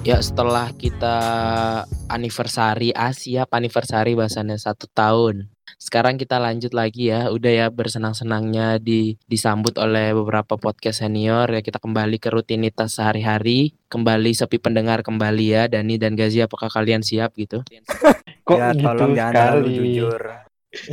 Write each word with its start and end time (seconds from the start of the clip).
Ya 0.00 0.16
setelah 0.24 0.72
kita 0.72 1.16
anniversary 2.08 2.88
Asia, 2.96 3.44
anniversary 3.52 4.16
bahasanya 4.16 4.56
satu 4.56 4.88
tahun. 4.96 5.52
Sekarang 5.76 6.16
kita 6.16 6.40
lanjut 6.40 6.72
lagi 6.72 7.12
ya, 7.12 7.28
udah 7.28 7.52
ya 7.52 7.66
bersenang-senangnya 7.68 8.80
di 8.80 9.20
disambut 9.28 9.76
oleh 9.76 10.16
beberapa 10.16 10.56
podcast 10.56 11.04
senior 11.04 11.52
ya 11.52 11.60
kita 11.60 11.76
kembali 11.76 12.16
ke 12.16 12.32
rutinitas 12.32 12.96
sehari-hari, 12.96 13.76
kembali 13.92 14.32
sepi 14.32 14.56
pendengar 14.56 15.04
kembali 15.04 15.46
ya 15.52 15.62
Dani 15.68 16.00
dan 16.00 16.16
Gazi 16.16 16.40
apakah 16.40 16.72
kalian 16.72 17.04
siap 17.04 17.36
gitu? 17.36 17.60
Kok 18.48 18.56
ya 18.56 18.72
gitu 18.72 18.88
tolong 18.88 19.12
jangan 19.12 19.60
sekali? 19.60 19.68
jujur. 19.76 20.22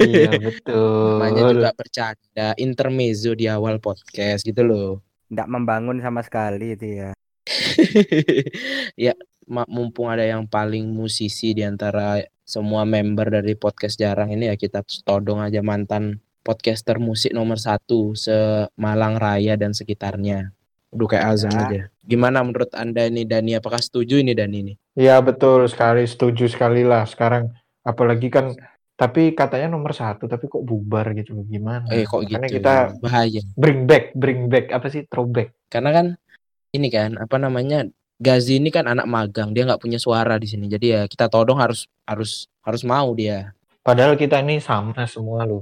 Iya 0.04 0.32
betul. 0.36 1.16
Namanya 1.24 1.44
juga 1.56 1.72
bercanda, 1.72 2.48
intermezzo 2.60 3.32
di 3.40 3.48
awal 3.48 3.80
podcast 3.80 4.44
gitu 4.44 4.68
loh. 4.68 5.00
Nggak 5.32 5.48
membangun 5.48 5.98
sama 6.04 6.20
sekali 6.28 6.76
itu 6.76 7.08
ya. 7.08 7.17
ya 9.08 9.14
mumpung 9.48 10.12
ada 10.12 10.24
yang 10.28 10.44
paling 10.46 10.84
musisi 10.92 11.56
di 11.56 11.64
antara 11.64 12.20
semua 12.44 12.84
member 12.88 13.28
dari 13.40 13.56
podcast 13.56 14.00
jarang 14.00 14.32
ini 14.32 14.48
ya 14.48 14.56
kita 14.56 14.84
todong 15.04 15.44
aja 15.44 15.60
mantan 15.60 16.20
podcaster 16.44 16.96
musik 16.96 17.36
nomor 17.36 17.60
satu 17.60 18.16
se 18.16 18.32
Malang 18.80 19.20
Raya 19.20 19.60
dan 19.60 19.76
sekitarnya. 19.76 20.56
Udah 20.96 21.08
kayak 21.12 21.26
azam 21.28 21.52
Ya. 21.52 21.60
aja. 21.68 21.82
Gimana 22.08 22.40
menurut 22.40 22.72
anda 22.72 23.04
ini 23.04 23.28
Dani? 23.28 23.60
Apakah 23.60 23.84
setuju 23.84 24.24
ini 24.24 24.32
Dani 24.32 24.58
ini? 24.64 24.74
Iya 24.96 25.20
betul 25.20 25.68
sekali, 25.68 26.08
setuju 26.08 26.48
sekali 26.48 26.88
lah. 26.88 27.04
Sekarang 27.04 27.52
apalagi 27.84 28.32
kan, 28.32 28.56
tapi 28.96 29.36
katanya 29.36 29.76
nomor 29.76 29.92
satu, 29.92 30.32
tapi 30.32 30.48
kok 30.48 30.64
bubar 30.64 31.12
gitu 31.20 31.36
gimana? 31.44 31.84
Eh 31.92 32.08
kok 32.08 32.24
gitu? 32.24 32.40
kita 32.40 32.96
bahaya. 33.04 33.44
bring 33.60 33.84
back, 33.84 34.16
bring 34.16 34.48
back 34.48 34.72
apa 34.72 34.88
sih 34.88 35.04
throwback? 35.12 35.52
Karena 35.68 35.92
kan 35.92 36.08
ini 36.78 36.94
kan 36.94 37.18
apa 37.18 37.36
namanya 37.42 37.90
Gazi 38.18 38.58
ini 38.58 38.74
kan 38.74 38.90
anak 38.90 39.06
magang, 39.06 39.54
dia 39.54 39.62
nggak 39.62 39.78
punya 39.78 40.02
suara 40.02 40.42
di 40.42 40.50
sini. 40.50 40.66
Jadi 40.66 40.90
ya 40.90 41.02
kita 41.06 41.30
todong 41.30 41.62
harus 41.62 41.86
harus 42.02 42.50
harus 42.66 42.82
mau 42.82 43.14
dia. 43.14 43.54
Padahal 43.86 44.18
kita 44.18 44.42
ini 44.42 44.58
sama 44.58 45.06
semua 45.06 45.46
loh. 45.46 45.62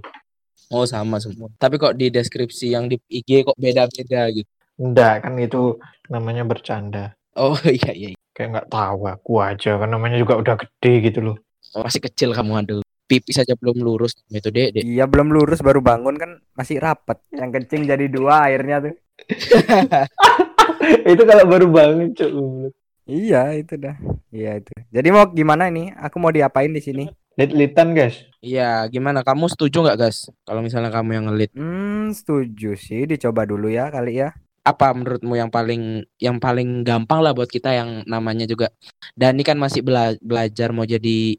Oh 0.72 0.88
sama 0.88 1.20
semua. 1.20 1.52
Tapi 1.60 1.76
kok 1.76 2.00
di 2.00 2.08
deskripsi 2.08 2.72
yang 2.72 2.88
di 2.88 2.96
IG 3.12 3.44
kok 3.44 3.60
beda-beda 3.60 4.32
gitu. 4.32 4.48
Enggak 4.80 5.28
kan 5.28 5.36
itu 5.36 5.76
namanya 6.08 6.48
bercanda. 6.48 7.12
Oh 7.36 7.60
iya 7.68 7.92
iya. 7.92 8.08
Kayak 8.32 8.50
nggak 8.56 8.70
tahu 8.72 9.00
aku 9.04 9.32
aja 9.44 9.76
kan 9.76 9.92
namanya 9.92 10.16
juga 10.16 10.40
udah 10.40 10.56
gede 10.56 11.12
gitu 11.12 11.20
loh. 11.28 11.36
Masih 11.76 12.00
kecil 12.08 12.32
kamu 12.32 12.64
aduh. 12.64 12.82
Pipi 13.06 13.36
saja 13.36 13.54
belum 13.60 13.84
lurus 13.84 14.16
itu 14.32 14.48
dek. 14.48 14.80
dek. 14.80 14.84
Iya 14.88 15.12
belum 15.12 15.28
lurus 15.28 15.60
baru 15.60 15.84
bangun 15.84 16.16
kan 16.16 16.40
masih 16.56 16.80
rapet. 16.80 17.20
Yang 17.36 17.52
kencing 17.60 17.84
jadi 17.84 18.06
dua 18.08 18.48
airnya 18.48 18.80
tuh. 18.80 18.96
itu 21.12 21.24
kalau 21.24 21.44
baru 21.46 21.68
bangun 21.68 22.10
cuy. 22.12 22.70
Iya 23.06 23.54
itu 23.54 23.78
dah. 23.78 23.94
Iya 24.34 24.58
itu. 24.58 24.74
Jadi 24.90 25.08
mau 25.14 25.30
gimana 25.30 25.70
ini? 25.70 25.94
Aku 25.94 26.18
mau 26.18 26.34
diapain 26.34 26.74
di 26.74 26.82
sini? 26.82 27.06
Lit-litan 27.38 27.94
guys. 27.94 28.26
Iya 28.40 28.88
gimana? 28.90 29.22
Kamu 29.22 29.46
setuju 29.46 29.86
nggak 29.86 30.00
guys? 30.00 30.32
Kalau 30.42 30.66
misalnya 30.66 30.90
kamu 30.90 31.10
yang 31.14 31.26
ngelit, 31.30 31.52
Hmm 31.54 32.10
setuju 32.10 32.74
sih. 32.74 33.06
Dicoba 33.06 33.46
dulu 33.46 33.70
ya 33.70 33.90
kali 33.90 34.22
ya. 34.22 34.34
apa 34.66 34.98
menurutmu 34.98 35.38
yang 35.38 35.54
paling 35.54 36.02
yang 36.18 36.42
paling 36.42 36.82
gampang 36.82 37.22
lah 37.22 37.38
buat 37.38 37.46
kita 37.46 37.70
yang 37.70 38.02
namanya 38.10 38.50
juga 38.50 38.74
Dani 39.14 39.46
kan 39.46 39.62
masih 39.62 39.86
bela- 39.86 40.18
belajar 40.26 40.74
mau 40.74 40.90
jadi 40.90 41.38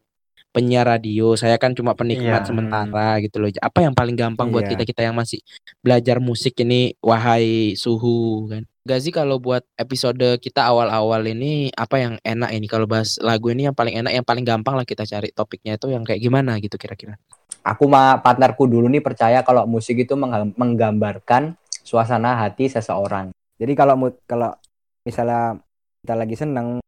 penyiar 0.54 0.86
radio. 0.86 1.34
Saya 1.34 1.58
kan 1.58 1.74
cuma 1.74 1.98
penikmat 1.98 2.47
Iya. 2.47 2.54
sementara 2.54 3.19
gitu 3.19 3.42
loh. 3.42 3.50
Apa 3.58 3.82
yang 3.82 3.98
paling 3.98 4.14
gampang 4.14 4.54
buat 4.54 4.70
Iya. 4.70 4.78
kita 4.78 4.82
kita 4.86 5.02
yang 5.10 5.19
masih 5.19 5.43
belajar 5.82 6.22
musik 6.22 6.54
ini? 6.62 6.94
Wahai 7.03 7.75
suhu 7.75 8.47
kan. 8.47 8.62
Gazi 8.86 9.10
kalau 9.10 9.42
buat 9.42 9.66
episode 9.74 10.38
kita 10.38 10.62
awal-awal 10.62 11.19
ini 11.26 11.74
apa 11.74 11.98
yang 11.98 12.14
enak 12.22 12.54
ini 12.54 12.70
kalau 12.70 12.86
bahas 12.86 13.19
lagu 13.19 13.50
ini 13.50 13.66
yang 13.66 13.74
paling 13.74 13.98
enak 13.98 14.14
yang 14.14 14.22
paling 14.22 14.47
gampang 14.47 14.78
lah 14.78 14.86
kita 14.86 15.02
cari 15.02 15.34
topiknya 15.34 15.74
itu 15.74 15.91
yang 15.91 16.06
kayak 16.06 16.22
gimana 16.22 16.54
gitu 16.62 16.78
kira-kira. 16.78 17.19
aku 17.66 17.91
mah 17.91 18.22
partnerku 18.22 18.70
dulu 18.70 18.86
nih 18.86 19.02
percaya 19.02 19.42
kalau 19.42 19.66
musik 19.66 19.98
itu 19.98 20.14
mengga- 20.14 20.54
menggambarkan 20.54 21.58
suasana 21.82 22.38
hati 22.38 22.70
seseorang. 22.70 23.34
Jadi 23.58 23.75
kalau 23.75 23.98
kalau 24.22 24.54
misalnya 25.02 25.58
kita 26.06 26.14
lagi 26.14 26.38
seneng 26.38 26.78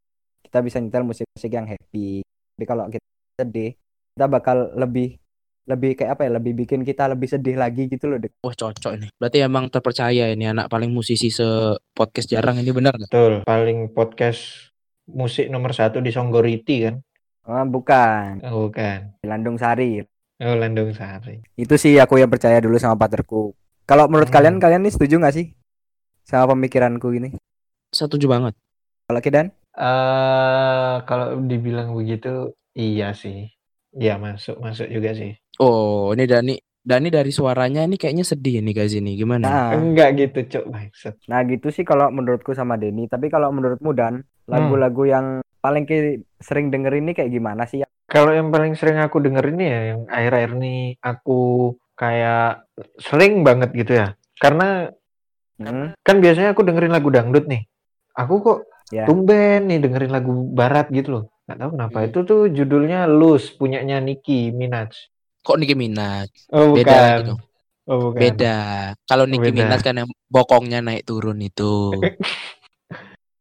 kita 0.47 0.63
bisa 0.63 0.79
nyetel 0.79 1.03
musik-musik 1.03 1.51
yang 1.51 1.67
happy. 1.67 2.23
Tapi 2.23 2.65
kalau 2.65 2.87
kita 2.87 3.07
sedih 3.43 3.75
kita 4.15 4.27
bakal 4.31 4.71
lebih 4.79 5.19
lebih 5.69 5.95
kayak 5.95 6.17
apa 6.17 6.23
ya? 6.25 6.31
Lebih 6.41 6.53
bikin 6.57 6.81
kita 6.83 7.07
lebih 7.07 7.29
sedih 7.29 7.55
lagi 7.55 7.87
gitu 7.87 8.09
loh. 8.09 8.17
Dek. 8.17 8.33
Wah 8.41 8.51
cocok 8.51 8.93
ini. 8.97 9.07
Berarti 9.15 9.39
emang 9.39 9.69
terpercaya 9.69 10.33
ini 10.33 10.49
anak 10.49 10.67
paling 10.67 10.89
musisi 10.89 11.29
se 11.29 11.45
podcast 11.93 12.27
jarang 12.27 12.57
ini 12.57 12.73
benar 12.73 12.97
nggak? 12.97 13.13
Betul. 13.13 13.35
Paling 13.45 13.93
podcast 13.93 14.73
musik 15.07 15.47
nomor 15.49 15.71
satu 15.71 16.01
di 16.01 16.09
Songgoriti 16.09 16.89
kan? 16.89 16.97
Oh, 17.45 17.65
bukan. 17.65 18.41
Oh, 18.45 18.69
bukan. 18.69 19.17
Landung 19.25 19.57
Sari. 19.57 20.01
Oh, 20.39 20.55
Landung 20.55 20.93
Sari. 20.93 21.41
Itu 21.55 21.77
sih 21.77 21.97
aku 21.97 22.17
yang 22.17 22.29
percaya 22.29 22.61
dulu 22.61 22.77
sama 22.77 22.97
partnerku. 22.97 23.53
Kalau 23.85 24.05
menurut 24.05 24.29
Hmm. 24.29 24.37
kalian 24.37 24.57
kalian 24.57 24.85
nih 24.85 24.93
setuju 24.93 25.17
nggak 25.17 25.33
sih 25.33 25.47
sama 26.23 26.53
pemikiranku 26.53 27.09
ini? 27.13 27.33
Setuju 27.89 28.29
banget. 28.29 28.53
Kalau 29.05 29.21
Kidan? 29.21 29.49
eh 29.73 30.97
kalau 31.07 31.41
dibilang 31.41 31.95
begitu, 31.95 32.53
iya 32.75 33.15
sih. 33.15 33.49
Iya 33.91 34.21
masuk 34.21 34.61
masuk 34.61 34.85
juga 34.87 35.17
sih. 35.17 35.33
Oh 35.59 36.15
ini 36.15 36.25
Dani 36.25 36.55
Dani 36.79 37.09
dari 37.09 37.29
suaranya 37.29 37.85
ini 37.85 37.95
kayaknya 37.95 38.25
sedih 38.25 38.63
nih 38.63 38.73
guys 38.73 38.95
ini 38.95 39.13
gimana? 39.13 39.45
Nah, 39.45 39.69
Enggak 39.75 40.17
gitu, 40.17 40.39
Cuk. 40.49 40.65
Maksud. 40.71 41.15
nah 41.27 41.45
gitu 41.45 41.69
sih 41.69 41.85
kalau 41.85 42.09
menurutku 42.09 42.53
sama 42.53 42.75
Denny. 42.75 43.05
Tapi 43.05 43.29
kalau 43.29 43.51
menurutmu 43.51 43.93
Dan, 43.93 44.25
lagu-lagu 44.47 45.05
yang 45.05 45.27
paling 45.59 45.85
ki 45.85 46.25
sering 46.39 46.71
denger 46.71 46.97
ini 46.97 47.13
kayak 47.13 47.29
gimana 47.29 47.69
sih? 47.69 47.85
Kalau 48.09 48.33
yang 48.33 48.49
paling 48.49 48.73
sering 48.73 48.97
aku 48.97 49.21
denger 49.21 49.45
ini 49.53 49.65
ya 49.65 49.81
yang 49.93 50.01
akhir-akhir 50.09 50.51
ini 50.57 50.75
aku 50.97 51.41
kayak 51.93 52.65
sering 52.97 53.45
banget 53.45 53.75
gitu 53.75 53.93
ya. 53.95 54.09
Karena 54.35 54.89
Hmm? 55.59 55.91
kan 56.01 56.23
biasanya 56.23 56.55
aku 56.55 56.63
dengerin 56.63 56.95
lagu 56.95 57.11
dangdut 57.11 57.45
nih. 57.45 57.67
Aku 58.15 58.39
kok 58.39 58.59
Ya. 58.89 59.05
tumben 59.05 59.67
nih 59.67 59.83
dengerin 59.83 60.09
lagu 60.09 60.31
barat 60.49 60.87
gitu 60.89 61.09
loh. 61.13 61.25
Nggak 61.45 61.59
tahu 61.59 61.71
kenapa. 61.75 61.97
Hmm. 61.99 62.07
Itu 62.09 62.19
tuh 62.23 62.41
judulnya 62.49 63.05
Loose 63.05 63.53
punyanya 63.53 63.99
Nicki 63.99 64.49
Minaj. 64.49 64.95
Kok 65.43 65.57
Nicki 65.59 65.75
Minaj? 65.79 66.29
Oh, 66.53 66.75
Beda 66.75 67.19
bukan. 67.19 67.27
dong. 67.35 67.41
Oh, 67.89 67.99
bukan. 68.11 68.21
Beda. 68.21 68.57
Kalau 69.09 69.25
Nicki 69.25 69.51
Beda. 69.51 69.59
Minaj 69.65 69.81
kan 69.81 69.95
yang 69.97 70.09
bokongnya 70.29 70.85
naik 70.85 71.09
turun 71.09 71.41
itu. 71.41 71.93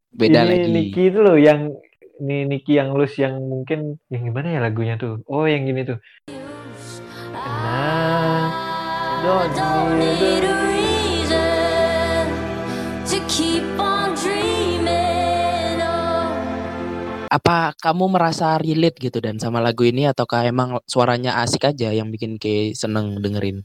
Beda 0.08 0.42
ini 0.42 0.50
lagi. 0.50 0.70
Nicki 0.72 1.02
itu 1.12 1.18
loh 1.20 1.36
yang 1.36 1.68
ini 2.18 2.48
Nicki 2.48 2.74
yang 2.74 2.96
loose 2.96 3.22
yang 3.22 3.38
mungkin 3.38 4.00
yang 4.10 4.22
gimana 4.26 4.58
ya 4.58 4.60
lagunya 4.64 4.98
tuh? 4.98 5.22
Oh, 5.30 5.46
yang 5.46 5.68
gini 5.68 5.86
tuh. 5.86 5.98
Nah, 7.30 8.50
don't 9.54 9.98
need 9.98 10.42
a 10.42 10.54
reason 10.66 12.26
to 13.06 13.18
keep 13.30 13.62
on 13.78 13.87
Apa 17.28 17.76
kamu 17.76 18.08
merasa 18.16 18.56
relate 18.56 18.96
gitu 19.04 19.20
dan 19.20 19.36
sama 19.36 19.60
lagu 19.60 19.84
ini 19.84 20.08
ataukah 20.08 20.48
emang 20.48 20.80
suaranya 20.88 21.44
asik 21.44 21.68
aja 21.68 21.92
yang 21.92 22.08
bikin 22.08 22.40
ke 22.40 22.72
seneng 22.72 23.20
dengerin? 23.20 23.60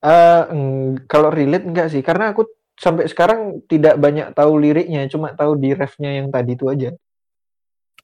Eh, 0.00 0.42
eng- 0.52 1.04
kalau 1.04 1.28
relate 1.28 1.68
enggak 1.68 1.92
sih? 1.92 2.00
Karena 2.00 2.32
aku 2.32 2.48
sampai 2.80 3.04
sekarang 3.08 3.60
tidak 3.68 4.00
banyak 4.00 4.32
tahu 4.32 4.56
liriknya, 4.56 5.04
cuma 5.12 5.36
tahu 5.36 5.56
di 5.60 5.76
refnya 5.76 6.16
yang 6.16 6.32
tadi 6.32 6.56
itu 6.56 6.64
aja. 6.68 6.90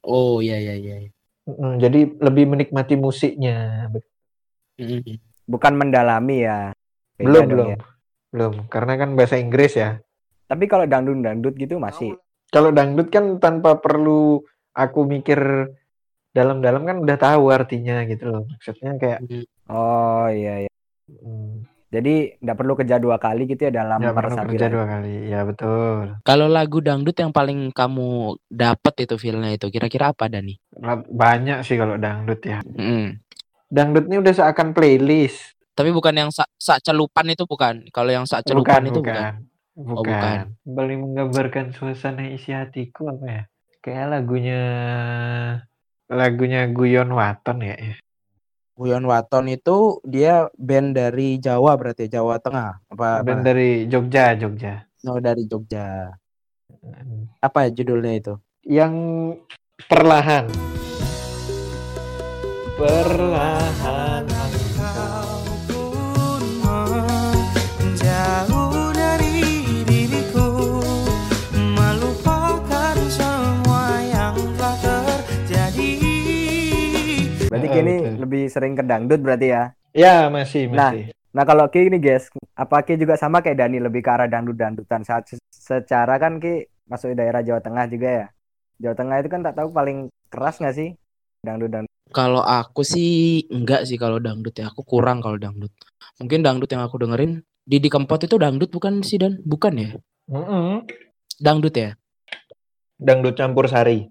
Oh 0.04 0.40
iya 0.40 0.60
iya 0.60 0.74
iya. 0.76 0.96
Mm, 1.48 1.74
Jadi 1.80 2.00
lebih 2.20 2.44
menikmati 2.48 2.94
musiknya. 2.96 3.88
Bukan 5.48 5.72
mendalami 5.76 6.44
ya. 6.44 6.72
Beda 7.16 7.24
Belum, 7.28 7.44
belum. 7.48 7.68
ya. 7.68 7.78
Belum, 8.30 8.54
karena 8.70 8.92
kan 8.94 9.08
bahasa 9.18 9.36
Inggris 9.36 9.74
ya. 9.74 9.98
Tapi 10.46 10.64
kalau 10.70 10.86
dangdut-dangdut 10.86 11.54
gitu 11.58 11.76
masih. 11.80 12.14
Kalau 12.50 12.70
dangdut 12.74 13.10
kan 13.10 13.38
tanpa 13.38 13.78
perlu 13.78 14.42
aku 14.80 15.04
mikir 15.04 15.38
dalam-dalam 16.30 16.82
kan 16.86 16.96
udah 17.02 17.16
tahu 17.18 17.50
artinya 17.50 18.06
gitu 18.06 18.30
loh. 18.30 18.42
Maksudnya 18.48 18.96
kayak 18.96 19.20
Mm. 19.26 19.44
Oh 19.70 20.26
iya 20.26 20.66
iya. 20.66 20.70
mm, 21.06 21.70
Jadi 21.90 22.38
nggak 22.38 22.58
perlu 22.58 22.74
kerja 22.78 23.02
dua 23.02 23.18
kali 23.18 23.50
gitu 23.50 23.66
ya 23.66 23.82
dalam 23.82 23.98
nggak 23.98 24.14
perlu 24.14 24.36
kerja 24.46 24.66
dua 24.70 24.84
kali. 24.86 25.14
Ya 25.26 25.42
betul. 25.42 26.22
Kalau 26.22 26.46
lagu 26.46 26.78
dangdut 26.78 27.18
yang 27.18 27.34
paling 27.34 27.74
kamu 27.74 28.38
dapet 28.46 29.06
itu 29.06 29.14
feelnya 29.18 29.50
itu 29.54 29.66
kira-kira 29.70 30.14
apa 30.14 30.30
Dani? 30.30 30.54
Banyak 31.10 31.66
sih 31.66 31.74
kalau 31.74 31.98
dangdut 31.98 32.42
ya. 32.46 32.62
Mm. 32.62 33.18
Dangdut 33.70 34.06
ini 34.06 34.22
udah 34.22 34.34
seakan 34.34 34.70
playlist. 34.74 35.54
Tapi 35.74 35.90
bukan 35.94 36.14
yang 36.14 36.30
sak 36.34 36.50
sak 36.58 36.82
celupan 36.82 37.26
itu 37.30 37.46
bukan. 37.46 37.86
Kalau 37.90 38.10
yang 38.10 38.26
sak 38.26 38.46
celupan 38.46 38.86
itu 38.86 39.02
bukan. 39.02 39.46
Bukan. 39.74 39.94
Oh, 39.96 40.04
bukan. 40.06 40.38
Paling 40.66 40.98
menggambarkan 41.02 41.72
suasana 41.74 42.26
isi 42.30 42.50
hatiku 42.54 43.10
apa 43.10 43.26
ya? 43.26 43.42
Kayak 43.80 44.06
lagunya 44.12 44.62
lagunya 46.06 46.68
Guyon 46.68 47.10
Waton 47.16 47.64
ya. 47.64 47.76
ya. 47.80 47.96
Guyon 48.76 49.04
Waton 49.08 49.48
itu 49.52 50.00
dia 50.04 50.48
band 50.56 50.96
dari 50.96 51.36
Jawa 51.40 51.76
berarti 51.76 52.08
Jawa 52.08 52.40
Tengah 52.40 52.80
apa, 52.88 53.20
Band 53.24 53.44
apa? 53.44 53.48
dari 53.52 53.88
Jogja, 53.88 54.36
Jogja. 54.36 54.84
Oh, 55.04 55.20
dari 55.20 55.44
Jogja. 55.48 56.12
Apa 57.40 57.68
judulnya 57.72 58.14
itu? 58.16 58.34
yang 58.64 58.94
perlahan. 59.88 60.46
Perlahan 62.76 64.29
Ah, 77.70 77.74
kini 77.78 77.94
betul. 78.02 78.14
lebih 78.26 78.42
sering 78.50 78.74
ke 78.74 78.82
dangdut 78.82 79.22
berarti 79.22 79.48
ya. 79.54 79.62
Ya, 79.94 80.26
masih, 80.26 80.66
Nah, 80.70 80.90
masih. 80.90 81.14
Nah 81.30 81.46
kalau 81.46 81.70
Ki 81.70 81.86
ini 81.86 82.02
guys, 82.02 82.26
apa 82.58 82.82
Ki 82.82 82.98
juga 82.98 83.14
sama 83.14 83.38
kayak 83.38 83.62
Dani 83.62 83.78
lebih 83.78 84.02
ke 84.02 84.10
arah 84.10 84.26
dangdut-dangdutan 84.26 85.06
saat 85.06 85.30
secara 85.54 86.18
kan 86.18 86.42
Ki 86.42 86.66
masuk 86.90 87.14
daerah 87.14 87.46
Jawa 87.46 87.62
Tengah 87.62 87.86
juga 87.86 88.08
ya. 88.10 88.26
Jawa 88.82 88.94
Tengah 88.98 89.16
itu 89.22 89.28
kan 89.30 89.40
tak 89.46 89.54
tahu 89.54 89.70
paling 89.70 90.10
keras 90.26 90.58
nggak 90.58 90.74
sih 90.74 90.90
dangdut 91.46 91.70
dangdut. 91.70 91.94
Kalau 92.10 92.42
aku 92.42 92.82
sih 92.82 93.46
enggak 93.54 93.86
sih 93.86 93.94
kalau 93.94 94.18
dangdut 94.18 94.58
ya. 94.58 94.74
Aku 94.74 94.82
kurang 94.82 95.22
kalau 95.22 95.38
dangdut. 95.38 95.70
Mungkin 96.18 96.42
dangdut 96.42 96.66
yang 96.66 96.82
aku 96.82 96.98
dengerin 96.98 97.46
Didi 97.62 97.86
Kempot 97.86 98.18
itu 98.18 98.34
dangdut 98.34 98.74
bukan 98.74 99.06
sih 99.06 99.22
Dan? 99.22 99.38
Bukan 99.46 99.78
ya? 99.78 99.90
Mm-mm. 100.26 100.82
Dangdut 101.38 101.74
ya? 101.78 101.94
Dangdut 102.98 103.38
campur 103.38 103.70
sari. 103.70 104.10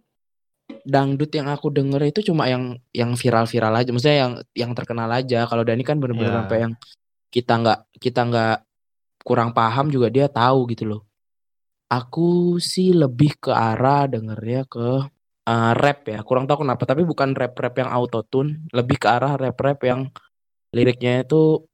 Dangdut 0.90 1.32
yang 1.32 1.48
aku 1.54 1.70
denger 1.70 2.02
itu 2.10 2.34
cuma 2.34 2.50
yang 2.50 2.76
yang 2.92 3.14
viral-viral 3.14 3.74
aja. 3.80 3.90
Maksudnya 3.94 4.20
yang 4.26 4.34
yang 4.58 4.72
terkenal 4.74 5.10
aja. 5.14 5.46
Kalau 5.46 5.62
Dani 5.62 5.84
kan 5.86 6.02
bener-bener 6.02 6.34
Ya. 6.34 6.38
sampai 6.42 6.58
yang 6.66 6.74
kita 7.30 7.54
nggak 7.62 7.80
kita 8.02 8.22
nggak 8.26 8.56
kurang 9.22 9.54
paham 9.54 9.94
juga 9.94 10.10
dia 10.10 10.26
tahu 10.26 10.66
gitu 10.74 10.84
loh. 10.90 11.02
Aku 11.90 12.58
sih 12.62 12.94
lebih 12.94 13.38
ke 13.42 13.50
arah 13.54 14.06
dengernya 14.10 14.66
ke 14.70 14.88
eh, 15.50 15.72
rap 15.78 16.00
ya. 16.10 16.20
Kurang 16.26 16.46
tahu 16.50 16.66
kenapa 16.66 16.84
tapi 16.86 17.02
bukan 17.06 17.34
rap-rap 17.34 17.74
yang 17.82 17.90
autotune, 17.90 18.66
lebih 18.74 18.98
ke 19.02 19.08
arah 19.10 19.34
rap-rap 19.38 19.80
yang 19.86 20.02
liriknya 20.74 21.26
itu 21.26 21.66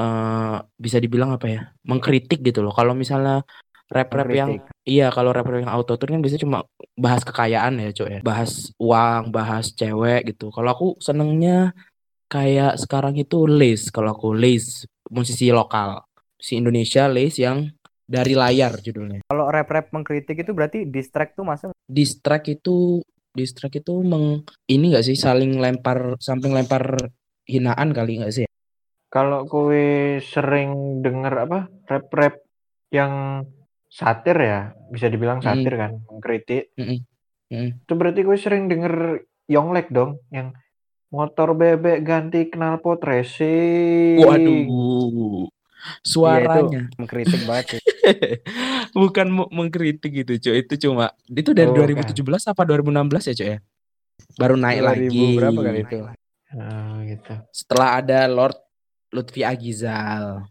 eh 0.00 0.56
bisa 0.80 0.96
dibilang 1.00 1.36
apa 1.36 1.46
ya? 1.48 1.60
Mengkritik 1.84 2.40
gitu 2.40 2.60
loh. 2.64 2.72
Kalau 2.72 2.92
misalnya 2.96 3.44
rap-rap 3.90 4.30
yang 4.30 4.50
iya 4.86 5.10
kalau 5.10 5.34
rap-rap 5.34 5.66
yang 5.66 5.74
autotune 5.74 6.14
kan 6.14 6.22
biasanya 6.22 6.42
cuma 6.46 6.58
bahas 6.94 7.26
kekayaan 7.26 7.74
ya, 7.82 7.90
Cok 7.90 8.08
ya. 8.08 8.20
Bahas 8.22 8.70
uang, 8.78 9.34
bahas 9.34 9.74
cewek 9.74 10.30
gitu. 10.34 10.54
Kalau 10.54 10.70
aku 10.70 10.88
senengnya 11.02 11.74
kayak 12.30 12.78
sekarang 12.78 13.18
itu 13.18 13.44
Lace 13.50 13.90
kalau 13.90 14.14
aku 14.14 14.30
Lace 14.30 14.86
musisi 15.10 15.50
lokal 15.50 16.06
si 16.38 16.56
Indonesia 16.56 17.10
Lace 17.10 17.42
yang 17.42 17.66
dari 18.06 18.38
layar 18.38 18.78
judulnya 18.78 19.26
Kalau 19.26 19.50
rap-rap 19.50 19.90
mengkritik 19.90 20.46
itu 20.46 20.54
berarti 20.54 20.86
distract 20.86 21.34
tuh 21.34 21.46
masuk. 21.46 21.70
diss 21.90 22.22
track 22.22 22.46
itu 22.46 23.02
diss 23.34 23.54
track 23.54 23.82
itu 23.82 23.94
meng 24.02 24.46
ini 24.70 24.94
gak 24.94 25.06
sih 25.06 25.18
saling 25.18 25.58
lempar 25.58 26.18
samping 26.22 26.54
lempar 26.54 27.10
hinaan 27.46 27.90
kali 27.90 28.22
nggak 28.22 28.34
sih 28.34 28.46
Kalau 29.10 29.42
kowe 29.50 30.22
sering 30.22 31.02
denger 31.02 31.50
apa 31.50 31.66
rap-rap 31.90 32.38
yang 32.94 33.42
satir 33.90 34.38
ya, 34.38 34.60
bisa 34.88 35.10
dibilang 35.10 35.42
Mm. 35.42 35.44
satir 35.44 35.74
kan, 35.74 35.92
mengkritik. 36.06 36.70
Mm-mm. 36.78 37.02
Mm. 37.50 37.70
Itu 37.82 37.92
berarti 37.98 38.22
kowe 38.22 38.38
sering 38.38 38.70
denger 38.70 39.26
Yonglek 39.50 39.90
dong, 39.90 40.22
yang 40.30 40.54
motor 41.10 41.58
bebek 41.58 42.06
ganti 42.06 42.46
knalpot 42.46 43.02
racing. 43.02 44.22
waduh 44.22 45.50
suaranya 46.04 46.86
Mengkritik 47.00 47.42
banget 47.48 47.80
bukan 49.00 49.26
mengkritik 49.50 50.12
gitu 50.22 50.32
cuy 50.38 50.62
itu 50.62 50.74
cuma 50.86 51.10
itu 51.26 51.50
dari 51.50 51.72
Oh, 51.72 51.82
2017 51.82 52.52
apa 52.52 52.62
2016 52.62 53.26
ya 53.26 53.34
cuy 53.34 53.48
ya 53.56 53.58
baru 54.38 54.54
naik 54.54 54.80
2000 54.80 54.86
lagi 54.86 55.08
berapa 55.34 55.60
kali 55.64 55.80
itu? 55.82 55.98
Oh, 56.50 56.94
gitu. 57.06 57.32
setelah 57.50 57.88
ada 57.98 58.26
Lord 58.30 58.58
Lutfi 59.10 59.42
Agizal 59.42 60.46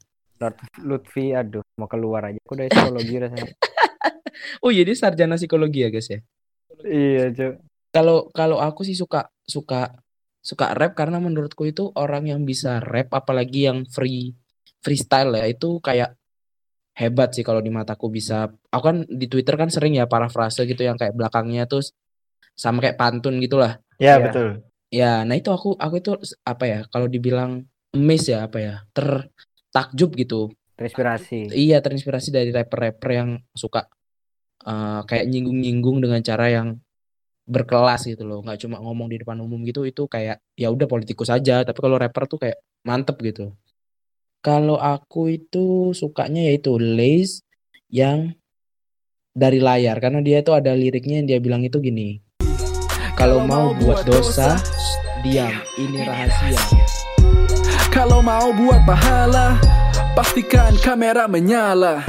Lutfi, 0.79 1.35
aduh 1.35 1.63
mau 1.75 1.87
keluar 1.91 2.31
aja. 2.31 2.39
Aku 2.43 2.55
dari 2.55 2.71
psikologi 2.71 3.15
rasanya. 3.19 3.51
oh 4.63 4.71
jadi 4.71 4.91
sarjana 4.95 5.35
psikologi 5.35 5.83
ya 5.83 5.89
guys 5.91 6.07
ya 6.09 6.19
iya 6.87 7.27
cuy. 7.33 7.59
kalau 7.91 8.29
kalau 8.31 8.57
aku 8.61 8.87
sih 8.87 8.95
suka 8.95 9.27
suka 9.43 9.99
suka 10.39 10.71
rap 10.71 10.95
karena 10.95 11.19
menurutku 11.19 11.67
itu 11.67 11.91
orang 11.99 12.31
yang 12.31 12.47
bisa 12.47 12.79
rap 12.79 13.11
apalagi 13.11 13.67
yang 13.67 13.83
free 13.89 14.31
freestyle 14.79 15.35
ya 15.35 15.45
itu 15.51 15.83
kayak 15.83 16.15
hebat 16.95 17.35
sih 17.35 17.43
kalau 17.43 17.59
di 17.59 17.71
mataku 17.71 18.07
bisa 18.07 18.47
aku 18.71 18.83
kan 18.83 18.97
di 19.07 19.27
Twitter 19.27 19.59
kan 19.59 19.67
sering 19.67 19.95
ya 19.99 20.07
parafrase 20.07 20.63
gitu 20.63 20.87
yang 20.87 20.95
kayak 20.95 21.15
belakangnya 21.15 21.67
tuh 21.67 21.83
sama 22.55 22.79
kayak 22.83 22.95
pantun 22.99 23.39
gitulah 23.43 23.79
Ya, 23.99 24.15
Iya. 24.15 24.23
betul. 24.31 24.49
ya 24.89 25.11
nah 25.27 25.35
itu 25.35 25.51
aku 25.51 25.75
aku 25.75 25.99
itu 25.99 26.15
apa 26.47 26.63
ya 26.63 26.79
kalau 26.87 27.11
dibilang 27.11 27.67
amazed 27.91 28.31
ya 28.31 28.47
apa 28.47 28.57
ya 28.63 28.75
tertakjub 29.69 30.11
gitu. 30.17 30.41
Terinspirasi. 30.79 31.51
iya 31.51 31.83
terinspirasi 31.83 32.31
dari 32.31 32.55
rapper-rapper 32.55 33.09
yang 33.11 33.29
suka 33.51 33.91
eh, 34.63 35.01
kayak 35.03 35.27
nyinggung-nyinggung 35.27 35.99
dengan 35.99 36.23
cara 36.23 36.47
yang 36.49 36.79
berkelas 37.49 38.05
gitu 38.05 38.23
loh. 38.23 38.39
Nggak 38.45 38.65
cuma 38.65 38.77
ngomong 38.79 39.09
di 39.09 39.19
depan 39.19 39.37
umum 39.41 39.59
gitu 39.65 39.83
itu 39.83 40.05
kayak 40.05 40.39
ya 40.55 40.71
udah 40.71 40.87
politikus 40.87 41.27
aja. 41.33 41.67
Tapi 41.67 41.79
kalau 41.81 41.97
rapper 41.99 42.29
tuh 42.29 42.39
kayak 42.39 42.57
mantep 42.87 43.17
gitu. 43.25 43.51
Kalau 44.39 44.79
aku 44.79 45.35
itu 45.35 45.91
sukanya 45.91 46.47
yaitu 46.47 46.79
Lace 46.79 47.43
yang 47.91 48.31
dari 49.35 49.59
layar. 49.59 49.99
Karena 49.99 50.23
dia 50.23 50.39
itu 50.39 50.55
ada 50.55 50.71
liriknya 50.71 51.19
yang 51.19 51.27
dia 51.27 51.39
bilang 51.43 51.61
itu 51.65 51.81
gini. 51.83 52.23
Kalau 53.19 53.43
mau 53.43 53.75
buat 53.75 54.07
dosa 54.07 54.55
diam. 55.19 55.51
Ini 55.75 56.07
rahasia 56.07 57.08
Kalau 57.99 58.23
mau 58.23 58.55
buat 58.55 58.79
pahala 58.87 59.59
Pastikan 60.15 60.71
kamera 60.79 61.27
menyala. 61.27 62.07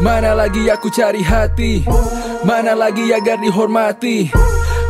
Mana 0.00 0.32
lagi 0.32 0.64
aku 0.72 0.88
cari 0.88 1.20
hati? 1.20 1.84
Mana 2.40 2.72
lagi 2.72 3.12
agar 3.12 3.36
dihormati? 3.44 4.32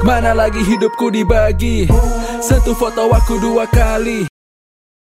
Mana 0.06 0.38
lagi 0.38 0.62
hidupku 0.62 1.10
dibagi? 1.10 1.90
Satu 2.38 2.78
foto 2.78 3.10
aku 3.10 3.42
dua 3.42 3.66
kali. 3.66 4.30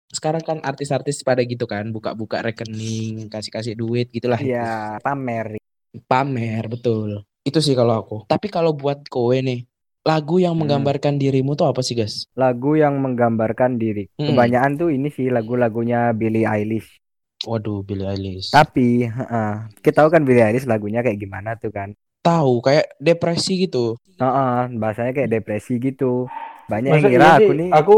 Sekarang 0.08 0.40
kan 0.40 0.64
artis-artis 0.64 1.20
pada 1.20 1.44
gitu 1.44 1.68
kan 1.68 1.92
buka-buka 1.92 2.40
rekening 2.40 3.28
kasih-kasih 3.28 3.76
duit 3.76 4.08
gitulah. 4.16 4.40
Iya, 4.40 4.96
pamer. 5.04 5.60
pamer 6.08 6.72
betul. 6.72 7.20
Itu 7.44 7.60
sih 7.60 7.76
kalau 7.76 8.00
aku. 8.00 8.16
Tapi 8.32 8.48
kalau 8.48 8.72
buat 8.72 9.04
kowe 9.12 9.36
nih 9.36 9.68
lagu 10.04 10.36
yang 10.36 10.54
Hmm. 10.54 10.60
menggambarkan 10.64 11.16
dirimu 11.16 11.56
tuh 11.56 11.66
apa 11.72 11.80
sih 11.80 11.96
guys 11.96 12.28
Lagu 12.34 12.74
yang 12.74 12.98
menggambarkan 12.98 13.78
diri. 13.78 14.10
Mm-mm. 14.18 14.34
Kebanyakan 14.34 14.72
tuh 14.74 14.88
ini 14.90 15.08
sih 15.08 15.30
lagu-lagunya 15.30 16.10
Billie 16.12 16.44
Eilish. 16.44 17.00
waduh 17.44 17.84
Billie 17.84 18.08
Eilish 18.08 18.48
Tapi, 18.50 19.04
heeh, 19.06 19.52
kita 19.84 20.02
tahu 20.04 20.08
kan 20.08 20.22
Billie 20.24 20.44
Eilish 20.44 20.64
lagunya 20.64 21.00
kayak 21.04 21.20
gimana 21.20 21.54
tuh 21.56 21.70
kan. 21.70 21.92
tahu 22.24 22.64
kayak 22.64 22.96
depresi 22.96 23.68
gitu 23.68 24.00
Heeh, 24.16 24.60
bahasanya 24.80 25.12
kayak 25.12 25.30
depresi 25.30 25.76
gitu. 25.76 26.30
Banyak 26.70 26.90
yang 26.90 27.02
Masa 27.04 27.08
ngira 27.12 27.26
iya 27.26 27.36
aku 27.36 27.52
nih 27.52 27.68
Aku 27.74 27.96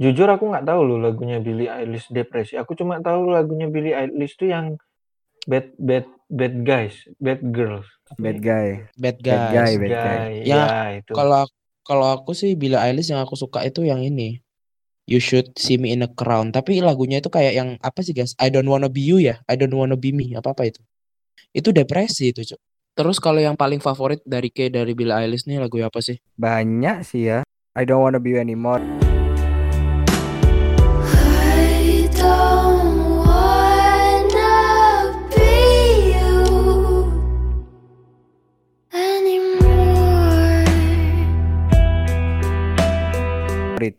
jujur 0.00 0.28
aku 0.30 0.44
nggak 0.50 0.66
tahu 0.66 0.80
loh 0.88 0.98
lagunya 1.04 1.36
Billie 1.38 1.68
Eilish 1.68 2.08
depresi. 2.10 2.56
Aku 2.56 2.72
cuma 2.78 2.98
tahu 3.04 3.28
lagunya 3.28 3.68
Billie 3.68 3.92
Eilish 3.92 4.34
tuh 4.40 4.48
yang 4.48 4.66
bad 5.44 5.66
bad 5.78 6.04
bad 6.28 6.54
guys, 6.62 6.94
bad 7.18 7.40
girls. 7.52 7.86
Bad 8.20 8.44
guy. 8.44 8.84
bad 9.00 9.16
Bad 9.16 9.16
guys 9.20 9.52
guy, 9.52 9.72
Bad 9.72 9.80
bad 9.80 9.92
guy. 9.92 10.04
guy. 10.04 10.32
Ya, 10.44 10.56
Ya, 10.60 10.62
itu. 11.00 11.12
kalau 11.16 11.48
kalau 11.82 12.06
aku 12.12 12.36
sih 12.36 12.52
Billie 12.52 12.76
Eilish 12.76 13.08
yang 13.08 13.24
aku 13.24 13.34
suka 13.34 13.64
itu 13.64 13.82
yang 13.82 14.00
ini 14.00 14.38
You 15.02 15.18
should 15.18 15.58
see 15.58 15.82
me 15.82 15.90
in 15.90 16.04
a 16.04 16.10
crown 16.12 16.54
tapi 16.54 16.78
lagunya 16.78 17.18
itu 17.18 17.26
kayak 17.26 17.52
yang 17.58 17.68
apa 17.82 18.06
sih 18.06 18.14
guys 18.14 18.38
I 18.38 18.54
don't 18.54 18.70
wanna 18.70 18.86
be 18.86 19.02
you 19.02 19.18
ya 19.18 19.42
I 19.50 19.58
don't 19.58 19.74
wanna 19.74 19.98
be 19.98 20.14
me 20.14 20.30
apa 20.36 20.54
apa 20.54 20.70
itu 20.70 20.78
itu 21.50 21.74
depresi 21.74 22.30
itu 22.30 22.46
Cuk. 22.46 22.60
terus 22.94 23.18
kalau 23.18 23.42
yang 23.42 23.58
paling 23.58 23.82
favorit 23.82 24.22
dari 24.22 24.52
K 24.52 24.70
dari 24.70 24.94
Billie 24.94 25.10
Eilish 25.10 25.48
nih 25.48 25.58
lagu 25.58 25.74
apa 25.82 25.98
sih 25.98 26.20
Banyak 26.38 27.02
sih 27.02 27.32
ya. 27.32 27.42
I 27.72 27.82
don't 27.82 28.04
wanna 28.04 28.20
be 28.20 28.36
you 28.36 28.38
anymore. 28.38 28.78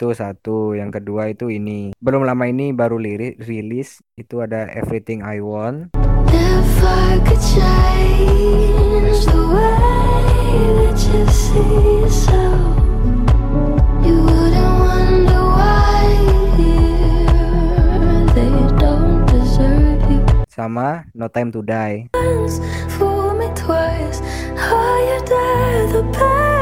Itu 0.03 0.11
satu. 0.11 0.75
Yang 0.75 0.99
kedua 0.99 1.31
itu 1.31 1.47
ini. 1.47 1.95
Belum 1.95 2.27
lama 2.27 2.43
ini 2.43 2.75
baru 2.75 2.99
lirik 2.99 3.39
rilis 3.39 4.03
itu 4.19 4.43
ada 4.43 4.67
Everything 4.67 5.23
I 5.23 5.39
Want. 5.39 5.95
If 6.27 6.83
I 6.83 7.23
could 7.23 7.39
change 7.39 9.23
the 9.23 9.43
way 9.47 10.59
that 10.83 10.99
you 11.07 11.23
see 11.31 12.03
so, 12.11 12.35
you 14.03 14.27
wouldn't 14.27 14.75
wonder 14.83 15.39
why 15.39 16.03
they 18.35 18.51
don't 18.75 19.23
deserve 19.23 20.03
you. 20.11 20.19
sama 20.51 21.07
No 21.15 21.31
Time 21.31 21.55
to 21.55 21.63
Die. 21.63 22.11
Me 23.33 23.49
twice, 23.55 24.19
the. 24.59 26.52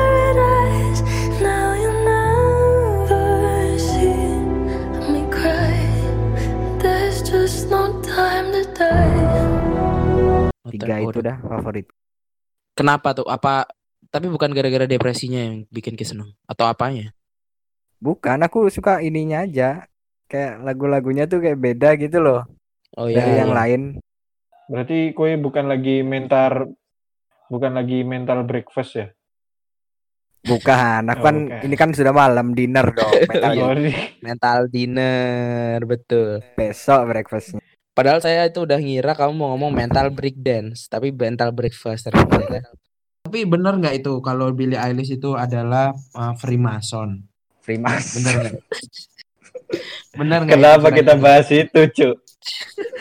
Tiga 10.72 10.96
itu 11.04 11.20
dah 11.20 11.38
favorit. 11.44 11.86
Kenapa 12.74 13.12
tuh? 13.12 13.28
Apa 13.28 13.68
tapi 14.12 14.28
bukan 14.28 14.52
gara-gara 14.52 14.88
depresinya 14.88 15.40
yang 15.40 15.64
bikin 15.72 15.96
Ki 15.96 16.04
seneng 16.04 16.36
atau 16.48 16.68
apanya? 16.68 17.12
Bukan, 18.02 18.42
aku 18.42 18.66
suka 18.74 19.00
ininya 19.06 19.46
aja. 19.46 19.86
Kayak 20.26 20.64
lagu-lagunya 20.64 21.28
tuh 21.28 21.44
kayak 21.44 21.60
beda 21.60 21.90
gitu 22.00 22.24
loh 22.24 22.48
Oh 22.96 23.08
dari 23.08 23.36
iya. 23.36 23.44
yang 23.44 23.52
iya. 23.52 23.60
lain. 23.60 23.82
Berarti 24.72 25.12
kue 25.12 25.36
bukan 25.40 25.68
lagi 25.68 26.04
mental 26.04 26.72
bukan 27.52 27.72
lagi 27.76 28.04
mental 28.08 28.48
breakfast 28.48 28.92
ya? 28.96 29.08
Bukan, 30.42 31.06
aku 31.06 31.22
Oh, 31.22 31.26
kan 31.30 31.36
bukan. 31.46 31.62
ini 31.70 31.76
kan 31.78 31.90
sudah 31.94 32.10
malam 32.10 32.58
dinner 32.58 32.90
dong. 32.98 33.14
Mental. 33.30 33.78
Mental 34.26 34.60
dinner, 34.74 35.78
betul. 35.86 36.42
besok 36.58 37.06
breakfastnya. 37.14 37.62
Padahal 37.92 38.24
saya 38.24 38.48
itu 38.48 38.64
udah 38.64 38.80
ngira 38.80 39.12
kamu 39.12 39.36
mau 39.36 39.52
ngomong 39.54 39.76
mental 39.76 40.08
break 40.10 40.40
dance, 40.40 40.88
tapi 40.88 41.12
mental 41.12 41.52
breakfast 41.52 42.08
ternyata. 42.08 42.72
Tapi 43.22 43.44
bener 43.44 43.76
nggak 43.78 44.00
itu 44.00 44.24
kalau 44.24 44.48
Billie 44.52 44.80
Eilish 44.80 45.12
itu 45.12 45.36
adalah 45.36 45.92
uh, 46.16 46.34
Freemason? 46.36 47.20
Primas. 47.62 48.16
Bener 48.16 48.34
nggak? 48.42 48.56
bener 50.16 50.40
nggak? 50.44 50.52
itu 50.52 50.56
Kenapa 50.58 50.88
kita 50.90 51.14
kira-kira? 51.14 51.24
bahas 51.24 51.48
itu, 51.52 51.82
Cuk? 51.92 52.16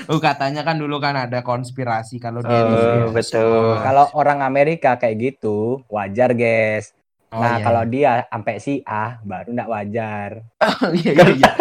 Oh 0.06 0.18
katanya 0.18 0.60
kan 0.60 0.76
dulu 0.76 0.98
kan 0.98 1.16
ada 1.16 1.40
konspirasi 1.40 2.18
kalau 2.18 2.42
dia 2.42 2.50
itu 2.52 2.66
Oh, 2.66 2.76
Freemason. 2.76 3.14
betul. 3.14 3.72
Kalau 3.80 4.04
orang 4.12 4.38
Amerika 4.42 4.98
kayak 4.98 5.16
gitu, 5.16 5.80
wajar, 5.86 6.34
guys. 6.34 6.92
Oh, 7.30 7.38
nah, 7.38 7.62
iya. 7.62 7.64
kalau 7.64 7.82
dia 7.86 8.12
sampai 8.26 8.54
si 8.58 8.82
A, 8.82 9.22
baru 9.22 9.54
nggak 9.54 9.70
wajar. 9.70 10.30
Iya, 10.90 11.12
iya, 11.14 11.26
iya. 11.38 11.52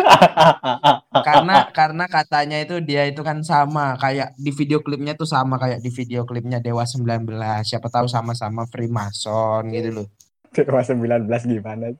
karena 1.27 1.55
karena 1.69 2.05
katanya 2.09 2.57
itu 2.57 2.81
dia 2.81 3.05
itu 3.05 3.21
kan 3.21 3.45
sama 3.45 3.93
kayak 4.01 4.33
di 4.39 4.49
video 4.49 4.81
klipnya 4.81 5.13
tuh 5.13 5.29
sama 5.29 5.61
kayak 5.61 5.83
di 5.83 5.91
video 5.93 6.25
klipnya 6.25 6.57
Dewa 6.63 6.87
19 6.87 7.29
siapa 7.67 7.87
tahu 7.91 8.07
sama-sama 8.09 8.65
Freemason 8.65 9.69
gitu 9.69 9.89
loh 10.01 10.07
Dewa 10.55 10.81
19 10.81 11.29
gimana? 11.29 11.93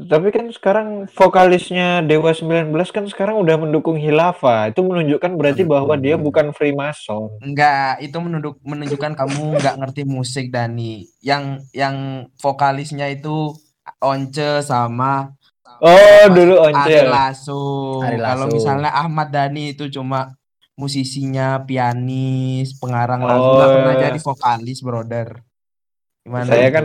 Tapi 0.00 0.30
kan 0.30 0.48
sekarang 0.48 0.88
vokalisnya 1.10 2.00
Dewa 2.00 2.30
19 2.30 2.70
kan 2.88 3.04
sekarang 3.04 3.36
udah 3.36 3.58
mendukung 3.58 3.94
Hilafah. 3.94 4.68
Itu 4.68 4.80
menunjukkan 4.80 5.34
berarti 5.34 5.62
bahwa 5.62 5.92
dia 5.94 6.16
bukan 6.16 6.50
Freemason. 6.50 7.28
enggak 7.40 8.00
itu 8.00 8.16
menunduk, 8.16 8.56
menunjukkan 8.62 9.12
kamu 9.12 9.58
nggak 9.58 9.76
ngerti 9.76 10.02
musik 10.04 10.48
Dani 10.48 11.04
yang 11.20 11.60
yang 11.70 11.96
vokalisnya 12.36 13.08
itu 13.08 13.52
Once 13.98 14.38
sama 14.62 15.36
Oh, 15.80 16.24
dulu 16.28 16.60
Ari 16.60 16.76
Once. 16.76 17.04
Lasso 17.06 17.62
Ari 18.00 18.16
kalau 18.16 18.44
Lasso. 18.44 18.54
misalnya 18.54 18.90
Ahmad 18.92 19.28
Dhani 19.28 19.72
itu 19.72 19.88
cuma 19.88 20.36
musisinya 20.74 21.60
pianis 21.62 22.72
pengarang 22.74 23.20
Oh. 23.20 23.28
lagu 23.28 23.48
nggak 23.50 23.68
pernah 23.70 23.94
jadi 23.98 24.18
vokalis 24.18 24.78
brother 24.80 25.28
gimana 26.20 26.48
Saya 26.48 26.68
kan? 26.70 26.84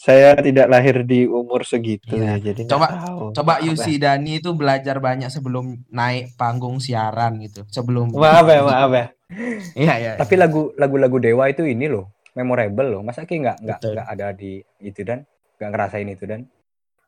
Saya 0.00 0.32
tidak 0.34 0.64
lahir 0.66 1.04
di 1.04 1.28
umur 1.28 1.60
segitu 1.60 2.16
Iya. 2.16 2.40
ya, 2.40 2.50
jadi 2.50 2.64
Coba- 2.64 2.88
tahu. 2.96 3.36
Coba 3.36 3.60
Yusi 3.60 4.00
Dani 4.00 4.40
itu 4.40 4.56
belajar 4.56 4.96
banyak 4.96 5.28
sebelum 5.28 5.84
naik 5.86 6.32
panggung 6.34 6.80
siaran 6.80 7.36
gitu. 7.38 7.68
Sebelum. 7.68 8.08
Maaf 8.10 8.48
ya, 8.48 8.64
maaf 8.64 8.90
ya. 8.90 9.06
Iya 9.76 9.94
iya. 9.94 10.12
Tapi 10.16 10.34
lagu 10.34 10.72
lagu-lagu 10.74 11.20
Dewa 11.20 11.44
itu 11.46 11.62
ini 11.62 11.84
loh, 11.84 12.08
memorable 12.32 12.88
loh. 12.88 13.00
Masa 13.04 13.22
ki 13.22 13.38
nggak 13.38 13.60
nggak 13.60 13.78
nggak 13.84 14.08
ada 14.08 14.26
di 14.32 14.58
itu 14.80 15.04
dan 15.04 15.28
nggak 15.60 15.68
ngerasain 15.68 16.08
itu 16.08 16.24
dan 16.24 16.48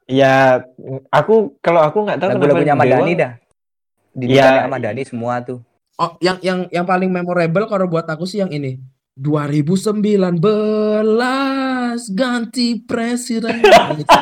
Ya, 0.05 0.61
aku 1.09 1.57
kalau 1.59 1.81
aku 1.81 2.05
nggak 2.05 2.19
tahu 2.19 2.29
lagu-lagunya 2.29 2.63
kenapa 2.69 2.77
Ahmad 2.77 2.87
Dewa- 2.87 3.01
Dhani 3.01 3.15
dah. 3.17 3.33
Di 4.13 4.25
Ya, 4.29 4.49
Ahmad 4.67 4.81
Dhani 4.83 5.03
semua 5.03 5.41
tuh. 5.41 5.65
Oh, 5.95 6.13
yang 6.19 6.37
yang 6.43 6.69
yang 6.69 6.85
paling 6.85 7.09
memorable 7.09 7.65
kalau 7.65 7.87
buat 7.87 8.05
aku 8.05 8.27
sih 8.27 8.37
yang 8.37 8.51
ini. 8.51 8.77
2019 9.17 10.41
ganti 12.17 12.81
presiden. 12.85 13.61
Gitu. 13.99 14.19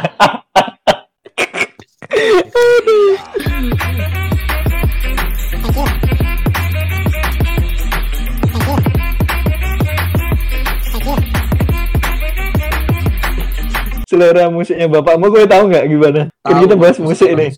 selera 14.11 14.51
musiknya 14.51 14.91
bapakmu 14.91 15.31
gue 15.31 15.47
tahu 15.47 15.71
nggak 15.71 15.87
gimana? 15.87 16.21
Kan 16.43 16.67
kita 16.67 16.75
bahas 16.75 16.99
musik 16.99 17.31
ini. 17.31 17.55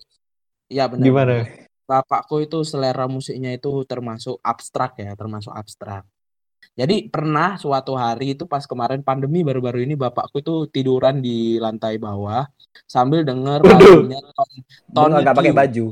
Iya 0.69 0.85
benar. 0.93 1.05
Gimana? 1.09 1.35
Bapakku 1.89 2.45
itu 2.45 2.61
selera 2.61 3.09
musiknya 3.09 3.57
itu 3.57 3.73
termasuk 3.89 4.37
abstrak 4.45 5.01
ya, 5.01 5.17
termasuk 5.17 5.49
abstrak. 5.49 6.05
Jadi 6.73 7.13
pernah 7.13 7.61
suatu 7.61 7.93
hari 7.93 8.33
itu 8.33 8.49
pas 8.49 8.65
kemarin 8.65 9.05
pandemi 9.05 9.45
baru-baru 9.45 9.85
ini 9.85 9.93
bapakku 9.93 10.41
itu 10.41 10.55
tiduran 10.73 11.21
di 11.21 11.61
lantai 11.61 12.01
bawah 12.01 12.49
sambil 12.89 13.21
denger 13.29 13.61
lagunya 13.61 14.19
Ton 14.89 15.13
Lu 15.13 15.21
Tony 15.21 15.21
nggak 15.21 15.37
pakai 15.37 15.53
baju 15.53 15.87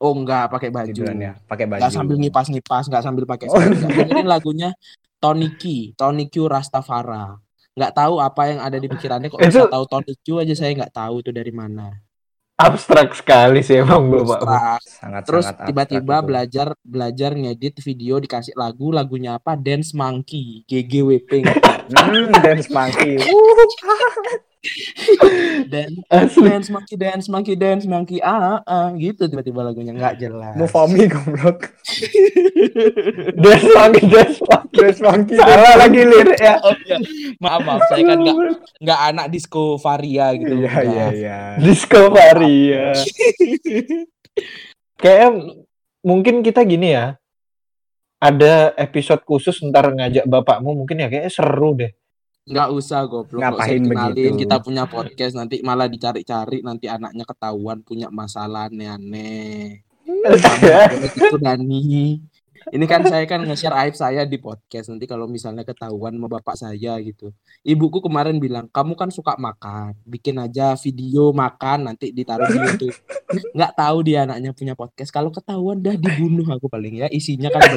Oh 0.00 0.12
enggak 0.16 0.48
pakai 0.48 0.72
baju. 0.72 0.88
tidurannya, 0.88 1.36
pakai 1.44 1.68
baju. 1.68 1.80
Nggak 1.84 1.92
sambil 1.92 2.16
ngipas-ngipas, 2.16 2.88
nggak 2.88 3.04
sambil 3.04 3.28
pakai 3.28 3.52
Oh. 3.52 3.60
Nggak. 3.60 4.08
Dengerin 4.08 4.24
lagunya 4.24 4.68
Tony 5.20 5.52
Q, 5.52 5.92
Tony 6.00 6.32
Q 6.32 6.48
Rastafara. 6.48 7.36
Nggak 7.76 7.92
tahu 7.92 8.16
apa 8.16 8.42
yang 8.48 8.64
ada 8.64 8.80
di 8.80 8.88
pikirannya 8.88 9.28
kok 9.28 9.36
bisa 9.36 9.68
tahu 9.68 9.84
Tony 9.84 10.16
Q 10.16 10.40
aja 10.40 10.54
saya 10.56 10.72
nggak 10.72 10.96
tahu 10.96 11.20
itu 11.20 11.28
dari 11.28 11.52
mana. 11.52 11.92
Abstrak 12.56 13.12
sekali 13.12 13.60
sih 13.60 13.84
emang. 13.84 14.08
Abstrak. 14.16 14.80
Sangat 14.80 15.22
Terus 15.28 15.46
tiba-tiba 15.68 16.16
belajar 16.24 16.72
belajar 16.80 17.36
ngedit 17.36 17.84
video 17.84 18.16
dikasih 18.16 18.56
lagu 18.56 18.88
lagunya 18.90 19.36
apa 19.36 19.52
Dance 19.60 19.92
Monkey 19.92 20.64
GGWP 20.64 21.44
Hmm, 21.86 22.34
dance 22.42 22.66
monkey. 22.66 23.22
dan 25.72 25.90
Asli. 26.10 26.48
Dance 26.48 26.68
Monkey 26.72 26.96
Dance 26.98 27.26
Monkey 27.30 27.54
Dance 27.54 27.86
Monkey 27.86 28.18
ah, 28.22 28.62
ah 28.64 28.90
gitu 28.96 29.28
tiba-tiba 29.30 29.62
lagunya 29.62 29.94
nggak 29.94 30.18
jelas. 30.20 30.54
Move 30.58 30.74
on 30.74 30.88
me 30.92 31.04
goblok. 31.06 31.58
Dance 33.42 33.68
monkey, 33.72 34.04
dance 34.10 34.38
monkey. 34.42 34.76
Dance 34.76 35.00
monkey. 35.00 35.36
Salah 35.38 35.74
lagi 35.80 36.00
lirik 36.02 36.40
ya. 36.40 36.60
Oh, 36.60 36.74
iya. 36.84 36.96
Maaf 37.40 37.60
maaf 37.62 37.82
saya 37.88 38.02
kan 38.04 38.18
nggak 38.20 38.36
nggak 38.84 39.00
anak 39.14 39.26
disco 39.32 39.80
varia 39.80 40.34
gitu. 40.36 40.54
Iya 40.60 40.74
iya 40.82 41.06
iya. 41.12 41.38
Discovery 41.60 42.56
ya. 42.74 42.88
Kayak 45.00 45.30
mungkin 46.04 46.42
kita 46.44 46.64
gini 46.66 46.96
ya. 46.96 47.16
Ada 48.16 48.72
episode 48.80 49.22
khusus 49.28 49.60
ntar 49.68 49.92
ngajak 49.92 50.24
bapakmu 50.24 50.72
mungkin 50.72 51.04
ya 51.04 51.08
kayaknya 51.12 51.32
seru 51.32 51.76
deh. 51.76 51.92
Nggak 52.46 52.68
usah 52.78 53.00
goblok 53.10 53.42
usah 53.42 53.50
Ngapain 53.58 53.82
dikenalin. 53.82 54.14
begitu? 54.14 54.38
Kita 54.46 54.56
punya 54.62 54.84
podcast 54.86 55.34
nanti 55.34 55.58
malah 55.66 55.90
dicari-cari 55.90 56.62
nanti 56.62 56.86
anaknya 56.86 57.26
ketahuan 57.26 57.82
punya 57.82 58.06
masalah 58.06 58.70
aneh-aneh. 58.70 59.82
Itu 61.02 61.36
Dani. 61.42 62.22
Ini 62.66 62.82
kan 62.90 63.06
saya 63.06 63.22
kan 63.30 63.46
nge-share 63.46 63.78
aib 63.86 63.94
saya 63.94 64.26
di 64.26 64.42
podcast 64.42 64.90
nanti 64.90 65.06
kalau 65.06 65.30
misalnya 65.30 65.62
ketahuan 65.62 66.18
sama 66.18 66.26
bapak 66.26 66.58
saya 66.58 66.98
gitu. 66.98 67.30
Ibuku 67.62 68.02
kemarin 68.02 68.42
bilang, 68.42 68.66
"Kamu 68.70 68.98
kan 68.98 69.10
suka 69.14 69.38
makan, 69.38 69.94
bikin 70.02 70.34
aja 70.38 70.74
video 70.74 71.30
makan 71.30 71.90
nanti 71.90 72.10
ditaruh 72.10 72.46
di 72.50 72.58
YouTube." 72.58 72.96
Nggak 73.54 73.72
tahu 73.74 73.98
dia 74.06 74.26
anaknya 74.26 74.50
punya 74.50 74.74
podcast. 74.74 75.14
Kalau 75.14 75.30
ketahuan 75.30 75.78
dah 75.78 75.94
dibunuh 75.94 76.46
aku 76.50 76.66
paling 76.66 77.06
ya. 77.06 77.10
Isinya 77.10 77.50
kan. 77.50 77.62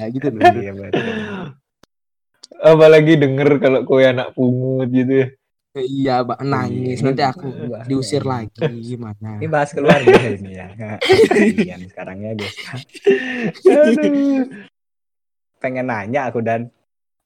Ya 0.00 0.06
gitu 0.08 0.32
loh. 0.32 0.40
Iya. 0.40 1.59
Apalagi 2.58 3.14
denger 3.14 3.62
kalau 3.62 3.86
kue 3.86 4.02
anak 4.02 4.34
pungut 4.34 4.90
gitu 4.90 5.24
ya. 5.24 5.28
Iya, 5.70 6.14
Mbak, 6.26 6.40
nangis. 6.42 6.98
Ini- 6.98 7.04
Nanti 7.06 7.22
aku 7.22 7.46
diusir 7.86 8.26
ini- 8.26 8.30
lagi 8.34 8.66
gimana? 8.82 9.38
Ini 9.38 9.46
bahas 9.46 9.70
keluarga 9.70 10.18
ini 10.26 10.50
ya. 10.50 10.66
Kasihan 10.98 11.80
sekarang 11.86 12.18
ya 12.26 12.32
guys. 12.34 12.56
Pengen 15.60 15.86
nanya 15.86 16.26
aku 16.26 16.40
dan 16.40 16.72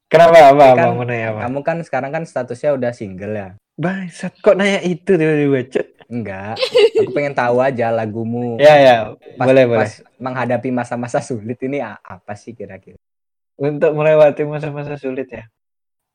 Kenapa 0.05 0.53
apa 0.53 0.79
Kan 0.79 0.95
mau 0.95 1.03
nanya 1.03 1.27
apa? 1.35 1.41
kamu 1.49 1.59
kan 1.65 1.77
sekarang 1.83 2.11
kan 2.13 2.23
statusnya 2.23 2.77
udah 2.77 2.93
single 2.95 3.35
ya. 3.35 3.49
Bangsat 3.75 4.39
kok 4.39 4.55
nanya 4.55 4.79
itu 4.85 5.17
tiba-tiba 5.17 5.65
Cuk? 5.67 5.87
Enggak. 6.07 6.55
Aku 7.01 7.11
pengen 7.11 7.35
tahu 7.35 7.59
aja 7.59 7.89
lagumu. 7.91 8.61
Ya 8.61 8.77
ya, 8.79 8.97
pas, 9.35 9.49
boleh 9.49 9.65
boleh. 9.67 9.89
pas 9.89 9.93
menghadapi 10.21 10.69
masa-masa 10.71 11.19
sulit 11.19 11.57
ini 11.65 11.81
apa 11.81 12.37
sih 12.37 12.53
kira-kira? 12.53 13.01
Untuk 13.55 13.95
melewati 13.95 14.43
masa-masa 14.43 14.99
sulit 14.99 15.31
ya. 15.31 15.47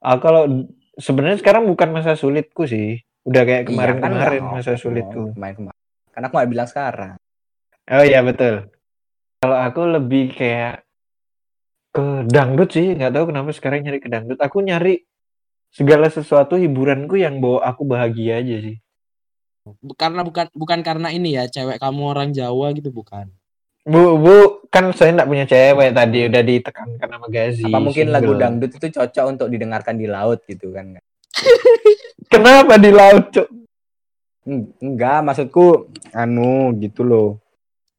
Ah, 0.04 0.20
kalau 0.20 0.68
sebenarnya 1.00 1.40
sekarang 1.40 1.68
bukan 1.68 1.90
masa 1.96 2.16
sulitku 2.20 2.68
sih. 2.68 3.00
Udah 3.24 3.44
kayak 3.48 3.64
Iya, 3.64 3.70
kemarin-kemarin 3.72 4.44
kan, 4.44 4.54
masa 4.60 4.72
sulitku. 4.76 5.36
Kemarin-kemarin. 5.36 5.80
Karena 6.12 6.26
aku 6.28 6.36
nggak 6.36 6.52
bilang 6.52 6.68
sekarang. 6.68 7.12
Oh 7.90 8.04
iya 8.04 8.20
betul. 8.24 8.68
Kalau 9.40 9.56
aku 9.56 9.82
lebih 9.88 10.36
kayak 10.36 10.84
ke 11.90 12.06
dangdut 12.30 12.70
sih 12.70 12.94
nggak 12.94 13.12
tahu 13.18 13.34
kenapa 13.34 13.50
sekarang 13.50 13.82
nyari 13.82 13.98
ke 13.98 14.14
dangdut 14.14 14.38
aku 14.38 14.62
nyari 14.62 15.10
segala 15.74 16.06
sesuatu 16.06 16.54
hiburanku 16.54 17.18
yang 17.18 17.42
bawa 17.42 17.66
aku 17.66 17.82
bahagia 17.82 18.38
aja 18.46 18.62
sih 18.62 18.78
Karena 19.98 20.22
bukan 20.22 20.50
bukan 20.54 20.80
karena 20.86 21.10
ini 21.10 21.34
ya, 21.38 21.46
cewek 21.46 21.78
kamu 21.78 22.02
orang 22.14 22.30
Jawa 22.34 22.74
gitu 22.74 22.90
bukan. 22.90 23.30
bu 23.86 24.18
bu 24.18 24.59
kan 24.70 24.94
saya 24.94 25.10
nggak 25.12 25.26
punya 25.28 25.46
cewek 25.46 25.90
tadi 25.92 26.20
udah 26.26 26.42
ditekankan 26.42 27.08
sama 27.10 27.28
Gazi 27.28 27.66
Apa 27.66 27.78
mungkin 27.80 28.06
lagu 28.10 28.32
single. 28.32 28.40
dangdut 28.40 28.72
itu 28.72 28.88
cocok 28.94 29.26
untuk 29.28 29.48
didengarkan 29.50 29.98
di 29.98 30.06
laut 30.06 30.46
gitu 30.46 30.70
kan? 30.70 30.94
kenapa 32.32 32.78
di 32.78 32.92
laut 32.94 33.26
cok 33.30 33.48
Eng- 34.46 34.72
Enggak, 34.80 35.20
maksudku 35.22 35.90
anu 36.12 36.74
gitu 36.78 37.02
loh. 37.02 37.30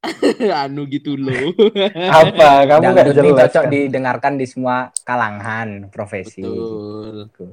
anu 0.64 0.86
gitu 0.86 1.14
loh. 1.14 1.52
apa 2.22 2.64
kamu 2.64 2.80
nggak 2.80 3.04
Dangdut 3.04 3.16
ini 3.16 3.30
jelas 3.30 3.40
cocok 3.44 3.64
kan? 3.66 3.70
didengarkan 3.70 4.32
di 4.34 4.46
semua 4.46 4.76
kalangan 5.02 5.68
profesi. 5.90 6.40
Betul. 6.40 7.28
Gitu. 7.28 7.44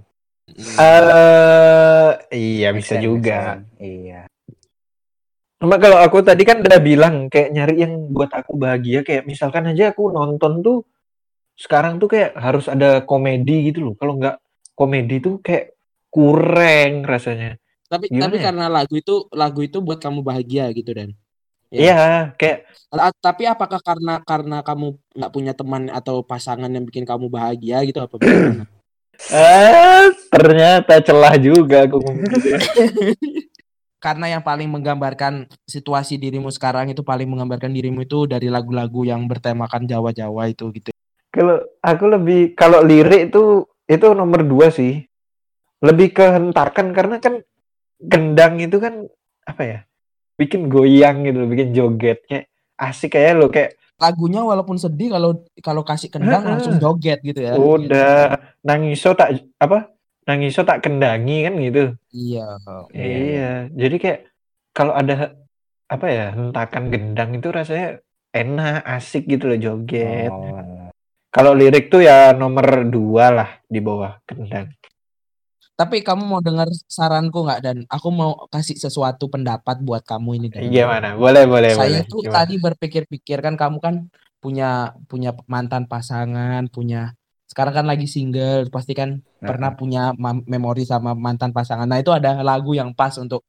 Eh, 0.79 2.09
iya 2.31 2.69
Make 2.71 2.79
bisa 2.79 2.95
juga. 2.97 3.59
Iya. 3.75 4.26
Cuma 5.58 5.82
kalau 5.82 5.98
aku 5.98 6.22
tadi 6.22 6.46
kan 6.46 6.62
udah 6.62 6.78
bilang 6.78 7.34
kayak 7.34 7.50
nyari 7.50 7.76
yang 7.82 8.14
buat 8.14 8.30
aku 8.30 8.54
bahagia 8.62 9.02
kayak 9.02 9.26
misalkan 9.26 9.66
aja 9.66 9.90
aku 9.90 10.14
nonton 10.14 10.62
tuh 10.62 10.78
sekarang 11.58 11.98
tuh 11.98 12.14
kayak 12.14 12.38
harus 12.38 12.70
ada 12.70 13.02
komedi 13.02 13.74
gitu 13.74 13.90
loh. 13.90 13.94
Kalau 13.98 14.22
nggak 14.22 14.38
komedi 14.78 15.18
tuh 15.18 15.42
kayak 15.42 15.74
kurang 16.14 17.02
rasanya. 17.10 17.58
Tapi 17.90 18.14
Gimana 18.14 18.22
tapi 18.30 18.36
ya? 18.38 18.44
karena 18.54 18.66
lagu 18.70 18.94
itu 19.02 19.26
lagu 19.34 19.60
itu 19.66 19.82
buat 19.82 19.98
kamu 19.98 20.22
bahagia 20.22 20.70
gitu 20.78 20.94
dan. 20.94 21.18
Ya. 21.74 21.80
Iya, 21.82 21.98
kayak 22.38 22.58
La- 22.94 23.12
Tapi 23.18 23.44
apakah 23.50 23.82
karena 23.82 24.22
karena 24.24 24.58
kamu 24.62 24.96
nggak 25.18 25.32
punya 25.34 25.54
teman 25.58 25.90
atau 25.90 26.22
pasangan 26.22 26.70
yang 26.70 26.86
bikin 26.86 27.04
kamu 27.04 27.28
bahagia 27.28 27.82
gitu 27.84 28.00
apa 28.00 28.16
eh 29.34 30.06
ternyata 30.30 31.02
celah 31.02 31.36
juga 31.42 31.90
aku. 31.90 31.98
karena 33.98 34.38
yang 34.38 34.44
paling 34.46 34.70
menggambarkan 34.70 35.50
situasi 35.66 36.22
dirimu 36.22 36.54
sekarang 36.54 36.94
itu 36.94 37.01
paling 37.01 37.25
menggambarkan 37.25 37.74
dirimu 37.74 38.06
itu 38.06 38.30
dari 38.30 38.48
lagu-lagu 38.48 39.06
yang 39.06 39.25
bertemakan 39.25 39.89
Jawa-Jawa 39.89 40.54
itu 40.54 40.70
gitu. 40.74 40.89
Kalau 41.34 41.62
aku 41.82 42.06
lebih 42.10 42.54
kalau 42.54 42.82
lirik 42.86 43.34
itu 43.34 43.66
itu 43.89 44.06
nomor 44.13 44.46
dua 44.46 44.70
sih. 44.70 45.06
Lebih 45.77 46.10
kehentakan 46.13 46.89
karena 46.89 47.22
kan 47.22 47.42
gendang 48.01 48.58
itu 48.62 48.77
kan 48.82 49.06
apa 49.46 49.62
ya? 49.66 49.80
Bikin 50.38 50.70
goyang 50.70 51.25
gitu, 51.25 51.46
bikin 51.50 51.74
joget 51.74 52.22
kayak 52.30 52.50
asik 52.77 53.18
kayak 53.18 53.38
lo 53.38 53.50
kayak 53.50 53.74
Lagunya 53.98 54.46
walaupun 54.46 54.77
sedih 54.77 55.10
kalau 55.10 55.42
kalau 55.66 55.82
kasih 55.82 56.13
kendang 56.13 56.46
langsung 56.46 56.77
joget 56.77 57.18
gitu 57.25 57.42
ya. 57.42 57.58
udah 57.58 58.38
nangiso 58.62 59.18
tak 59.18 59.42
apa? 59.58 59.89
Nangiso 60.27 60.67
tak 60.67 60.84
kendangi 60.84 61.48
kan 61.48 61.53
gitu. 61.55 61.84
Iya. 62.12 62.60
Iya. 62.91 63.72
Jadi 63.72 63.96
kayak 63.96 64.19
kalau 64.75 64.91
ada 64.91 65.39
apa 65.88 66.07
ya 66.12 66.36
hentakan 66.36 66.91
gendang 66.91 67.31
itu 67.39 67.48
rasanya 67.48 68.03
enak, 68.36 68.84
asik 68.84 69.24
gitu 69.25 69.48
loh 69.48 69.60
joget. 69.60 70.27
Oh. 70.29 70.91
Kalau 71.31 71.55
lirik 71.55 71.88
tuh 71.88 72.03
ya 72.03 72.36
nomor 72.36 72.84
dua 72.91 73.31
lah 73.31 73.50
di 73.63 73.79
bawah 73.79 74.19
gendang. 74.27 74.67
Tapi 75.77 76.01
kamu 76.01 76.25
mau 76.25 76.41
dengar 76.41 76.65
saranku 76.89 77.46
nggak 77.46 77.62
dan 77.62 77.77
aku 77.86 78.10
mau 78.10 78.50
kasih 78.50 78.81
sesuatu 78.81 79.29
pendapat 79.29 79.77
buat 79.86 80.01
kamu 80.01 80.41
ini 80.41 80.48
dan. 80.50 80.74
Gimana? 80.74 81.13
Boleh, 81.13 81.45
boleh, 81.45 81.78
Saya 81.78 82.02
boleh. 82.02 82.10
tuh 82.10 82.21
Gimana? 82.25 82.36
tadi 82.41 82.56
berpikir-pikir 82.58 83.38
kan 83.45 83.54
kamu 83.54 83.78
kan 83.78 83.95
punya 84.41 84.97
punya 85.06 85.38
mantan 85.45 85.86
pasangan, 85.86 86.65
punya 86.73 87.13
sekarang 87.47 87.73
kan 87.73 87.86
lagi 87.88 88.05
single, 88.12 88.67
pasti 88.67 88.91
kan 88.91 89.23
pernah 89.39 89.71
punya 89.71 90.12
memori 90.19 90.83
sama 90.83 91.15
mantan 91.15 91.55
pasangan. 91.55 91.88
Nah, 91.88 92.03
itu 92.03 92.12
ada 92.12 92.43
lagu 92.43 92.75
yang 92.75 92.91
pas 92.91 93.15
untuk 93.15 93.47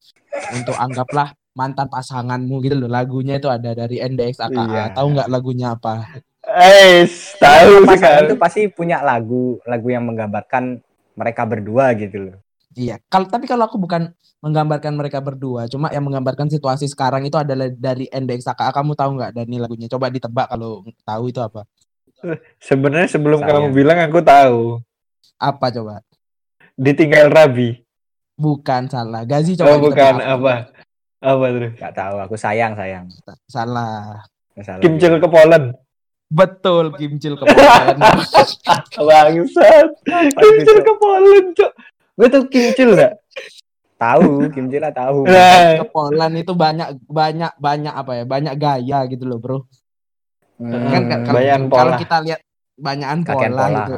untuk 0.54 0.78
anggaplah 0.78 1.34
mantan 1.58 1.90
pasanganmu 1.90 2.62
gitu 2.62 2.78
loh. 2.78 2.86
Lagunya 2.86 3.42
itu 3.42 3.50
ada 3.50 3.74
dari 3.74 3.98
NDX 3.98 4.38
AKA. 4.38 4.62
Iya. 4.70 4.84
Tahu 4.94 5.06
nggak 5.18 5.28
lagunya 5.28 5.74
apa? 5.74 6.06
Eh, 6.46 7.04
tahu 7.42 7.84
Pasangan 7.84 8.30
itu 8.30 8.38
pasti 8.38 8.60
punya 8.70 9.02
lagu 9.02 9.58
lagu 9.66 9.90
yang 9.90 10.06
menggambarkan 10.06 10.78
mereka 11.18 11.42
berdua 11.42 11.90
gitu 11.98 12.30
loh. 12.30 12.38
Iya. 12.78 13.02
Kalau 13.10 13.26
tapi 13.26 13.50
kalau 13.50 13.66
aku 13.66 13.82
bukan 13.82 14.14
menggambarkan 14.38 14.94
mereka 14.94 15.18
berdua, 15.18 15.66
cuma 15.66 15.90
yang 15.90 16.06
menggambarkan 16.06 16.46
situasi 16.46 16.86
sekarang 16.86 17.26
itu 17.26 17.34
adalah 17.34 17.66
dari 17.74 18.06
NDX 18.06 18.54
AKA. 18.54 18.70
Kamu 18.70 18.94
tahu 18.94 19.18
nggak 19.18 19.34
Dani 19.34 19.58
lagunya? 19.58 19.90
Coba 19.90 20.06
ditebak 20.14 20.46
kalau 20.54 20.86
tahu 21.02 21.34
itu 21.34 21.42
apa? 21.42 21.66
Sebenarnya 22.58 23.08
sebelum 23.08 23.40
Saya. 23.42 23.50
kamu 23.54 23.66
bilang 23.74 23.98
aku 24.02 24.20
tahu. 24.22 24.82
Apa 25.38 25.70
coba? 25.70 26.02
Ditinggal 26.74 27.30
Rabi. 27.30 27.82
Bukan 28.38 28.90
salah. 28.90 29.22
Gazi 29.26 29.58
coba 29.58 29.74
Oh, 29.74 29.82
bukan 29.82 30.14
apa? 30.22 30.70
Apa 31.18 31.44
terus? 31.50 31.72
Gak 31.78 31.94
tahu, 31.94 32.16
aku 32.22 32.34
sayang 32.38 32.78
sayang. 32.78 33.10
Salah. 33.50 34.22
Masalah 34.54 34.82
Kim 34.82 34.98
gitu. 34.98 35.06
Chil 35.06 35.14
ke 35.18 35.28
Poland. 35.30 35.66
Betul 36.28 36.92
Kimcil 36.92 37.34
kepolan. 37.40 37.96
Bangsat. 39.08 39.88
Kim 40.36 40.54
Chil 40.60 40.78
ke 40.84 40.92
Poland, 41.00 41.46
Cok. 41.56 41.72
Gue 42.18 42.28
tuh 42.28 42.42
Kim 42.52 42.66
Chil 42.76 42.90
enggak? 42.92 43.16
Tahu, 43.98 44.46
Kim 44.54 44.70
Jila 44.70 44.94
tahu. 44.94 45.26
Nah, 45.26 45.82
kepolan 45.82 46.32
itu 46.38 46.54
banyak 46.54 47.02
banyak 47.10 47.50
banyak 47.58 47.90
apa 47.90 48.12
ya? 48.22 48.24
Banyak 48.28 48.54
gaya 48.54 48.98
gitu 49.10 49.26
loh, 49.26 49.42
Bro. 49.42 49.66
Hmm, 50.58 50.90
Kan 50.90 51.02
kan- 51.06 51.22
kalau, 51.22 51.40
kalau 51.70 51.92
pola. 51.94 51.96
kita 51.96 52.16
lihat 52.26 52.40
banyakan 52.74 53.18
pola, 53.22 53.38
pola. 53.48 53.66
gitu. 53.78 53.94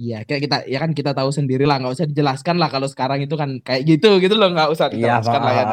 Iya, 0.00 0.24
kayak 0.24 0.40
kita 0.46 0.56
ya 0.64 0.78
kan 0.80 0.90
kita 0.90 1.12
tahu 1.12 1.28
sendiri 1.28 1.68
lah, 1.68 1.76
nggak 1.76 1.92
usah 1.92 2.06
dijelaskan 2.08 2.56
lah 2.56 2.66
kalau 2.66 2.88
sekarang 2.88 3.20
itu 3.20 3.34
kan 3.34 3.60
kayak 3.60 3.84
gitu 3.84 4.16
gitu 4.16 4.32
loh, 4.32 4.48
nggak 4.48 4.70
usah 4.72 4.88
Iya, 4.88 5.18
dijelaskan 5.18 5.40
lah 5.44 5.52
ya. 5.52 5.64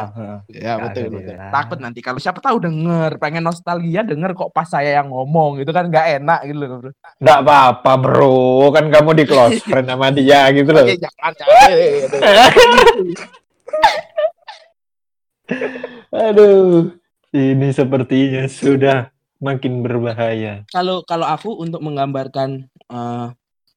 Ya 0.48 0.72
Nggak 0.76 0.76
betul, 0.84 1.06
betul. 1.10 1.34
Takut 1.48 1.78
nanti 1.80 2.00
kalau 2.02 2.20
siapa 2.20 2.38
tahu 2.38 2.60
denger, 2.60 3.16
pengen 3.16 3.40
nostalgia 3.42 4.04
denger 4.04 4.34
kok 4.34 4.52
pas 4.52 4.68
saya 4.68 5.00
yang 5.00 5.08
ngomong 5.08 5.58
itu 5.58 5.70
kan 5.70 5.88
nggak 5.88 6.20
enak 6.20 6.40
gitu 6.44 6.58
loh, 6.60 6.68
Bro. 6.78 6.90
enggak 7.18 7.38
apa-apa, 7.40 7.92
Bro. 7.96 8.36
Kan 8.70 8.84
kamu 8.90 9.10
di 9.16 9.24
close 9.24 9.58
friend 9.70 9.88
sama 9.88 10.12
dia 10.12 10.44
gitu 10.52 10.70
loh. 10.70 10.84
Oke, 10.84 10.98
jangan 10.98 11.32
jangan. 11.32 11.68
Eh, 11.72 12.04
aduh. 12.28 13.14
Aduh. 16.12 16.92
Ini 17.28 17.68
sepertinya 17.70 18.44
sudah 18.44 19.12
makin 19.38 19.80
berbahaya. 19.80 20.66
kalau 20.68 21.02
kalau 21.02 21.26
aku 21.26 21.54
untuk 21.58 21.78
menggambarkan 21.80 22.66
eh, 22.90 23.26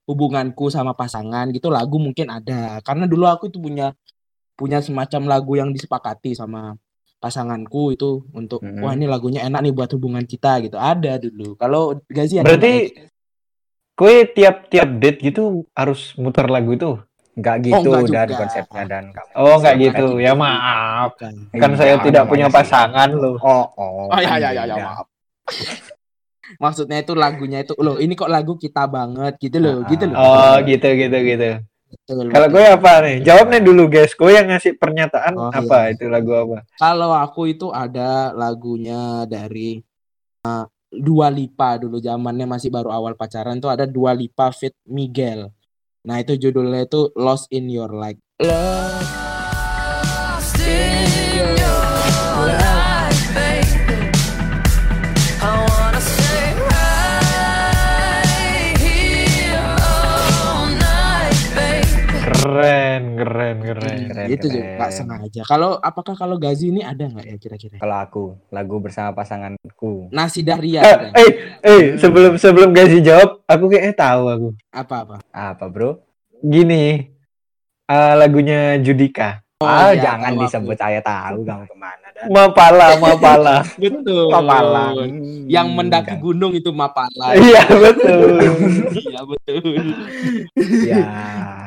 hubunganku 0.09 0.67
sama 0.67 0.91
pasangan 0.91 1.53
gitu 1.53 1.69
lagu 1.69 2.01
mungkin 2.01 2.27
ada 2.27 2.81
karena 2.81 3.05
dulu 3.05 3.29
aku 3.29 3.47
itu 3.47 3.61
punya 3.61 3.93
punya 4.57 4.81
semacam 4.81 5.21
lagu 5.29 5.53
yang 5.55 5.69
disepakati 5.71 6.33
sama 6.33 6.75
pasanganku 7.21 7.93
itu 7.93 8.25
untuk 8.33 8.65
Mhm. 8.65 8.81
wah 8.81 8.93
ini 8.93 9.05
lagunya 9.05 9.45
enak 9.45 9.61
nih 9.61 9.73
buat 9.73 9.89
hubungan 9.93 10.25
kita 10.25 10.57
gitu 10.65 10.75
ada 10.75 11.21
dulu 11.21 11.53
kalau 11.55 12.01
Gazi 12.09 12.41
ada 12.41 12.49
Berarti 12.49 12.73
nggak? 12.89 13.09
kue 13.93 14.15
tiap-tiap 14.25 14.89
date 14.97 15.19
gitu 15.21 15.69
harus 15.77 16.17
muter 16.17 16.49
lagu 16.49 16.73
itu? 16.73 16.97
Enggak 17.37 17.55
Oh, 17.55 17.63
gitu 17.63 17.89
dan 18.09 18.27
juga. 18.27 18.37
konsepnya 18.43 18.83
dan 18.89 19.03
kamu. 19.13 19.29
Oh, 19.37 19.55
enggak 19.61 19.73
Enggak 19.77 19.77
gitu. 19.77 20.05
gitu. 20.11 20.25
Ya 20.25 20.33
maaf. 20.33 21.09
Kan 21.15 21.31
Iya, 21.53 21.77
saya 21.77 21.95
tidak 22.01 22.23
punya 22.25 22.47
sih. 22.49 22.55
pasangan 22.57 23.09
loh. 23.13 23.37
Oh, 23.39 23.65
oh. 23.77 24.09
oh 24.09 24.19
ya 24.19 24.27
kan 24.27 24.39
ya 24.41 24.49
ya, 24.51 24.63
ya 24.65 24.75
maaf 24.81 25.05
maksudnya 26.59 26.99
itu 26.99 27.13
lagunya 27.15 27.63
itu 27.63 27.73
loh 27.79 27.95
ini 27.95 28.11
kok 28.11 28.27
lagu 28.27 28.59
kita 28.59 28.83
banget 28.87 29.39
gitu 29.39 29.57
loh 29.61 29.81
Ah, 29.81 29.87
gitu 29.87 30.03
loh 30.09 30.15
Oh, 30.19 30.55
gitu 30.67 30.87
gitu 30.91 31.17
gitu. 31.23 31.49
Kalau 32.07 32.47
gue 32.47 32.63
apa 32.63 33.03
nih? 33.03 33.19
Jawab 33.19 33.51
nih 33.51 33.59
dulu 33.59 33.91
guys. 33.91 34.15
Gue 34.15 34.31
yang 34.31 34.47
ngasih 34.47 34.79
pernyataan 34.79 35.35
Oh, 35.35 35.51
apa 35.51 35.91
iya. 35.91 35.99
itu 35.99 36.07
lagu 36.07 36.31
apa? 36.31 36.63
Kalau 36.79 37.11
aku 37.11 37.51
itu 37.51 37.67
ada 37.67 38.31
lagunya 38.31 39.27
dari 39.27 39.83
uh, 40.47 40.63
Dua 40.87 41.27
Lipa 41.27 41.75
dulu 41.79 41.99
zamannya 41.99 42.47
masih 42.47 42.71
baru 42.71 42.91
awal 42.91 43.15
pacaran 43.15 43.59
tuh 43.59 43.71
ada 43.71 43.83
Dua 43.83 44.15
Lipa 44.15 44.51
fit 44.51 44.71
Miguel. 44.87 45.51
Nah 46.07 46.19
itu 46.19 46.39
judulnya 46.39 46.83
itu 46.83 47.11
Lost 47.15 47.51
in 47.51 47.67
Your 47.67 47.91
Light. 47.91 48.19
Lost 48.39 49.20
Keren, 63.21 63.61
keren, 63.61 63.77
keren. 63.77 63.97
Keren, 64.09 64.27
itu 64.27 64.45
juga 64.49 64.65
keren. 64.65 64.77
nggak 64.81 64.91
sengaja. 64.91 65.41
Kalau 65.45 65.77
apakah 65.77 66.17
kalau 66.17 66.41
Gazi 66.41 66.73
ini 66.73 66.81
ada 66.81 67.05
nggak 67.05 67.21
ya 67.23 67.37
kira-kira? 67.37 67.77
Kalau 67.77 67.97
aku 67.97 68.23
lagu 68.49 68.81
bersama 68.81 69.13
pasanganku. 69.13 70.09
Nasi 70.09 70.41
Dahria 70.41 70.81
Eh, 70.81 70.89
ada. 70.89 71.07
eh, 71.13 71.31
eh, 71.61 71.83
sebelum 71.95 72.33
sebelum 72.35 72.73
guys 72.73 72.89
jawab, 72.99 73.45
aku 73.45 73.69
kayaknya 73.69 73.93
tahu 73.93 74.23
aku. 74.25 74.47
apa-apa? 74.73 75.21
Apa, 75.29 75.65
Bro? 75.69 76.01
Gini, 76.41 77.13
eh, 77.85 78.13
lagunya 78.17 78.81
Judika. 78.81 79.45
ah, 79.61 79.93
iya, 79.93 80.01
jangan 80.01 80.33
tahu 80.33 80.33
aku. 80.33 80.43
disebut 80.49 80.77
saya 80.81 80.99
tahu 81.05 81.45
kamu 81.45 81.69
ke 81.69 81.75
mana 81.77 82.07
Mapala, 82.33 82.87
Mapala. 83.05 83.57
Betul. 83.77 84.33
Mapala. 84.33 84.85
Yang 85.45 85.67
Hmm, 85.69 85.77
mendaki 85.77 86.09
kan. 86.09 86.17
gunung 86.17 86.53
itu 86.57 86.73
Mapala. 86.73 87.37
Iya, 87.37 87.69
betul. 87.69 88.41
Iya 88.97 89.19
betul. 89.21 89.61
Ya. 90.81 91.60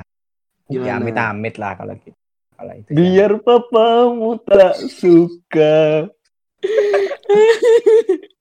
Ya 0.77 0.93
Gimana? 0.93 1.01
amit-amit 1.01 1.55
lah 1.57 1.73
kalau 1.75 1.95
gitu. 1.97 2.17
Kalau 2.55 2.73
itu. 2.73 2.87
sih. 2.87 2.95
Biar 2.95 3.33
papamu 3.39 4.31
tak 4.41 4.75
suka. 4.89 6.09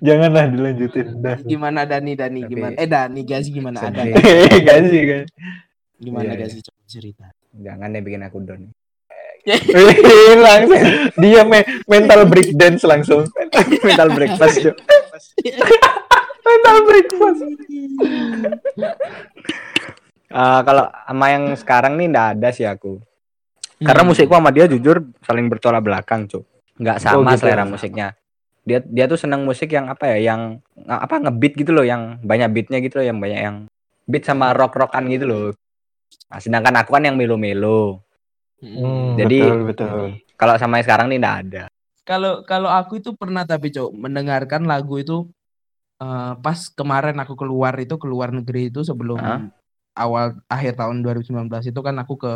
Janganlah 0.00 0.50
dilanjutin. 0.50 1.22
Dah. 1.22 1.38
Gimana 1.38 1.86
Dani 1.86 2.12
Dani 2.12 2.40
Tapi- 2.42 2.50
gimana? 2.50 2.74
Eh 2.74 2.86
Dani 2.86 3.20
Gazi 3.22 3.50
gimana 3.54 3.78
ada? 3.80 4.02
Sih 4.02 5.02
kan? 5.10 5.24
Gimana 5.98 6.28
Iya, 6.28 6.34
Gazi 6.42 6.58
coba 6.60 6.82
cerita. 6.84 7.26
Jangan 7.54 7.94
deh 7.94 8.02
bikin 8.02 8.22
aku 8.22 8.38
down. 8.42 8.68
langsung 10.44 10.82
dia 11.16 11.40
me- 11.40 11.64
mental 11.86 12.26
breakdance 12.26 12.82
langsung. 12.84 13.24
Mental 13.80 14.10
breakfast 14.10 14.74
mental 16.44 16.76
breakfast. 16.82 17.40
Eh, 20.28 20.60
kalau 20.62 20.84
sama 20.92 21.26
yang 21.28 21.44
sekarang 21.56 21.96
nih 21.96 22.06
ndak 22.06 22.26
ada 22.36 22.48
sih 22.52 22.68
aku. 22.68 23.00
Karena 23.80 24.02
Hmm. 24.04 24.10
musikku 24.12 24.34
sama 24.34 24.52
dia 24.52 24.68
jujur 24.68 25.00
saling 25.24 25.48
bertolak 25.48 25.80
belakang, 25.80 26.28
Cuk. 26.28 26.44
Nggak 26.76 26.98
sama 27.00 27.16
Oh, 27.16 27.32
gitu. 27.32 27.40
selera 27.42 27.64
musiknya. 27.64 28.12
Dia 28.62 28.84
dia 28.84 29.08
tuh 29.08 29.16
seneng 29.16 29.48
musik 29.48 29.72
yang 29.72 29.88
apa 29.88 30.04
ya, 30.12 30.34
yang 30.34 30.60
apa 30.84 31.16
ngebeat 31.16 31.56
gitu 31.56 31.72
loh, 31.72 31.82
yang 31.82 32.20
banyak 32.20 32.48
beatnya 32.52 32.78
gitu 32.84 33.00
loh, 33.00 33.06
yang 33.08 33.16
banyak 33.16 33.40
yang 33.40 33.56
beat 34.04 34.28
sama 34.28 34.52
rock-rockan 34.52 35.08
gitu 35.08 35.24
loh. 35.24 35.44
Nah, 36.28 36.38
sedangkan 36.38 36.76
aku 36.76 36.92
kan 36.92 37.08
yang 37.08 37.16
melo-melo. 37.16 38.04
Hmm. 38.60 39.16
Jadi- 39.16 39.40
betul, 39.40 39.60
betul. 39.64 40.00
Kalau 40.36 40.54
sama 40.54 40.78
yang 40.78 40.86
sekarang 40.86 41.06
nih 41.08 41.18
ndak 41.18 41.36
ada. 41.46 41.64
Kalau 42.04 42.44
kalau 42.44 42.68
aku 42.68 43.00
itu 43.00 43.10
pernah 43.12 43.42
tapi 43.42 43.68
cok 43.68 43.90
mendengarkan 43.90 44.68
lagu 44.68 45.00
itu 45.00 45.24
eh, 45.98 46.32
pas 46.38 46.58
kemarin 46.68 47.16
aku 47.18 47.34
keluar 47.34 47.74
itu 47.74 47.96
keluar 47.96 48.30
negeri 48.30 48.70
itu 48.70 48.80
sebelum 48.80 49.18
Hah? 49.18 49.40
Awal 49.98 50.38
akhir 50.46 50.76
tahun 50.76 51.02
2019 51.02 51.34
itu 51.64 51.80
kan 51.80 51.94
aku 51.96 52.14
ke 52.16 52.34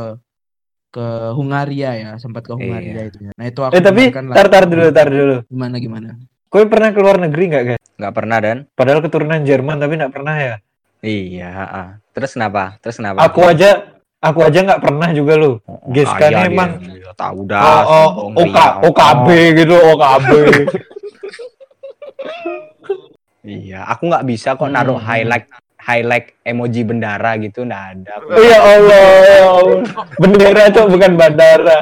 ke 0.90 1.06
Hungaria 1.32 1.90
ya 1.94 2.10
sempat 2.16 2.42
ke 2.42 2.52
Hungaria 2.52 2.92
Iya. 2.92 3.02
itu 3.06 3.18
ya. 3.22 3.32
Nah 3.32 3.46
itu 3.46 3.60
aku 3.60 3.72
Eh 3.72 3.80
tapi 3.80 4.02
tar 4.12 4.46
tar 4.46 4.64
dulu, 4.66 4.86
tar 4.90 5.08
dulu. 5.08 5.36
gimana 5.46 5.76
gimana. 5.78 6.08
Kowe 6.46 6.66
pernah 6.66 6.90
keluar 6.90 7.16
negeri 7.16 7.44
nggak 7.48 7.64
guys? 7.66 7.82
Nggak 7.96 8.12
pernah 8.12 8.38
dan? 8.38 8.58
Padahal 8.70 9.00
keturunan 9.00 9.40
Jerman 9.40 9.78
tapi 9.78 9.96
nggak 9.96 10.12
pernah 10.12 10.34
ya. 10.34 10.54
Iya, 11.00 11.48
ah. 11.48 11.88
Terus 12.12 12.36
kenapa? 12.36 12.76
Terus 12.78 12.94
kenapa? 12.94 13.24
Aku 13.24 13.40
aja, 13.42 13.88
aku 14.18 14.44
aja 14.44 14.58
nggak 14.60 14.78
pernah 14.80 15.08
juga 15.10 15.34
lu. 15.34 15.58
Oh, 15.64 15.80
Geskan 15.88 16.28
kaya 16.28 16.38
dia. 16.38 16.46
emang. 16.46 16.70
Iya, 16.78 17.10
tahu 17.16 17.40
Oh, 17.40 17.48
dah. 17.48 17.82
oh, 17.82 18.08
sombong 18.28 18.44
OK, 18.44 18.52
dia. 18.52 18.68
OKB 18.84 19.28
gitu, 19.56 19.74
OKB. 19.74 20.30
Iya, 23.42 23.82
aku 23.84 24.06
nggak 24.06 24.22
bisa 24.24 24.54
kok 24.54 24.70
naruh 24.70 24.94
Hmm. 24.94 25.08
highlight 25.08 25.50
highlight 25.82 26.38
emoji 26.46 26.86
bendara 26.86 27.34
gitu, 27.42 27.66
nggak 27.66 27.84
ada. 27.98 28.10
Aku 28.22 28.26
Oh 28.30 28.42
ya 28.42 28.58
Allah, 28.62 29.04
ya 29.26 29.42
Allah. 29.50 29.80
Bendera 30.16 30.62
cok 30.70 30.86
bukan 30.94 31.12
bandara. 31.18 31.78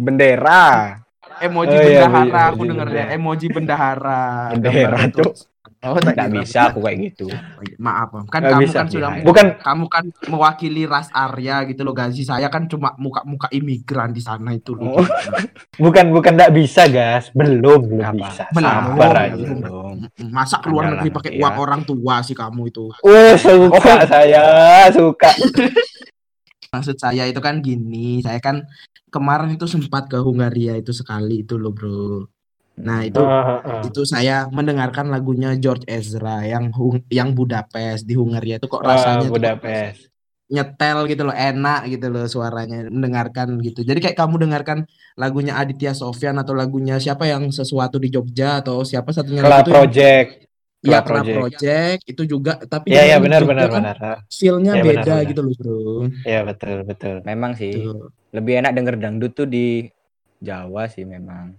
Bendera, 0.00 1.00
Emoji 1.40 1.72
Oh, 1.72 1.80
iya, 1.80 2.04
bendahara 2.04 2.28
iya, 2.28 2.52
aku 2.52 2.62
iya, 2.62 2.68
dengernya 2.68 3.04
iya. 3.08 3.16
emoji 3.16 3.46
bendahara. 3.48 4.22
Bendera. 4.52 4.98
Cuk. 5.08 5.32
Oh, 5.80 5.96
tak 5.96 6.28
bisa 6.28 6.68
aku 6.68 6.84
kayak 6.84 6.98
gitu. 7.08 7.24
Oh, 7.32 7.62
iya, 7.64 7.76
Maaf, 7.80 8.12
Om. 8.12 8.28
kan 8.28 8.44
Nggak 8.44 8.52
kamu 8.52 8.62
bisa. 8.68 8.76
kan 8.76 8.86
sudah 8.92 9.10
Iya. 9.16 9.24
Bukan 9.24 9.46
kamu 9.56 9.84
kan 9.88 10.04
mewakili 10.28 10.82
ras 10.84 11.08
Arya 11.08 11.64
gitu 11.64 11.80
loh 11.82 11.96
Gazi. 11.96 12.20
Saya 12.20 12.52
kan 12.52 12.68
cuma 12.68 12.92
muka-muka 13.00 13.48
imigran 13.48 14.12
di 14.12 14.20
sana 14.20 14.52
itu 14.52 14.76
loh. 14.76 15.00
Oh. 15.00 15.06
bukan 15.88 16.12
bukan 16.12 16.36
nggak 16.36 16.52
bisa, 16.52 16.84
guys. 16.84 17.32
Belum, 17.32 17.80
belum 17.80 18.04
Apa? 18.04 18.12
bisa. 18.12 18.44
Belum. 18.52 18.68
Sabar 18.68 19.08
Oh, 19.08 19.24
aja. 19.24 19.32
belum. 19.40 19.94
Masa 20.28 20.56
keluar 20.60 20.84
Adalah, 20.84 21.00
negeri 21.00 21.10
pakai 21.16 21.30
iya. 21.32 21.40
uang 21.40 21.56
orang 21.56 21.80
tua 21.82 22.14
sih 22.20 22.36
kamu 22.36 22.62
itu. 22.68 22.84
Wah, 23.00 23.34
suka 23.40 23.94
saya, 24.04 24.44
suka. 24.92 25.30
Maksud 26.76 26.96
saya 26.96 27.24
itu 27.24 27.40
kan 27.40 27.58
gini, 27.58 28.20
saya 28.20 28.38
kan 28.38 28.62
kemarin 29.08 29.50
itu 29.50 29.64
sempat 29.64 30.06
ke 30.06 30.20
Hungaria 30.20 30.76
itu 30.76 30.92
sekali 30.92 31.42
itu 31.42 31.56
loh, 31.56 31.72
Bro. 31.72 32.28
Nah, 32.80 33.04
itu 33.04 33.20
ah, 33.20 33.60
ah. 33.60 33.82
itu 33.84 34.02
saya 34.08 34.48
mendengarkan 34.48 35.12
lagunya 35.12 35.52
George 35.60 35.84
Ezra 35.84 36.42
yang 36.48 36.72
Hung- 36.72 37.04
yang 37.12 37.36
Budapest 37.36 38.08
di 38.08 38.14
Hungaria 38.16 38.56
itu 38.56 38.66
kok 38.66 38.82
rasanya 38.82 39.28
kok 39.28 39.36
Budapest. 39.36 40.08
nyetel 40.50 41.06
gitu 41.06 41.22
loh, 41.22 41.36
enak 41.36 41.86
gitu 41.86 42.10
loh 42.10 42.26
suaranya 42.26 42.82
mendengarkan 42.90 43.54
gitu. 43.62 43.86
Jadi 43.86 44.02
kayak 44.02 44.18
kamu 44.18 44.50
dengarkan 44.50 44.82
lagunya 45.14 45.54
Aditya 45.54 45.94
Sofyan 45.94 46.42
atau 46.42 46.58
lagunya 46.58 46.98
siapa 46.98 47.22
yang 47.30 47.54
sesuatu 47.54 48.02
di 48.02 48.10
Jogja 48.10 48.58
atau 48.58 48.82
siapa 48.82 49.14
satunya 49.14 49.46
lagi 49.46 49.70
itu 49.70 49.70
Project. 49.70 50.28
Iya, 50.80 51.04
Club 51.04 51.06
Project. 51.06 51.36
Project 51.36 52.00
itu 52.08 52.22
juga 52.24 52.52
tapi 52.66 52.90
Ya, 52.90 53.04
ya 53.04 53.16
benar 53.20 53.44
benar 53.46 53.68
kan 53.68 53.82
benar. 53.84 53.96
Feel-nya 54.32 54.72
Iya, 54.74 54.82
benar, 54.82 55.04
beda 55.04 55.14
benar. 55.14 55.28
gitu 55.30 55.40
loh, 55.46 55.54
Bro. 55.54 55.78
Ya 56.26 56.40
betul 56.42 56.78
betul. 56.88 57.16
Memang 57.22 57.52
sih, 57.54 57.72
Tuh. 57.76 58.10
lebih 58.34 58.52
enak 58.64 58.72
denger 58.74 58.94
dangdut 58.98 59.32
tuh 59.36 59.46
di 59.46 59.86
Jawa 60.40 60.88
sih 60.88 61.04
memang. 61.04 61.54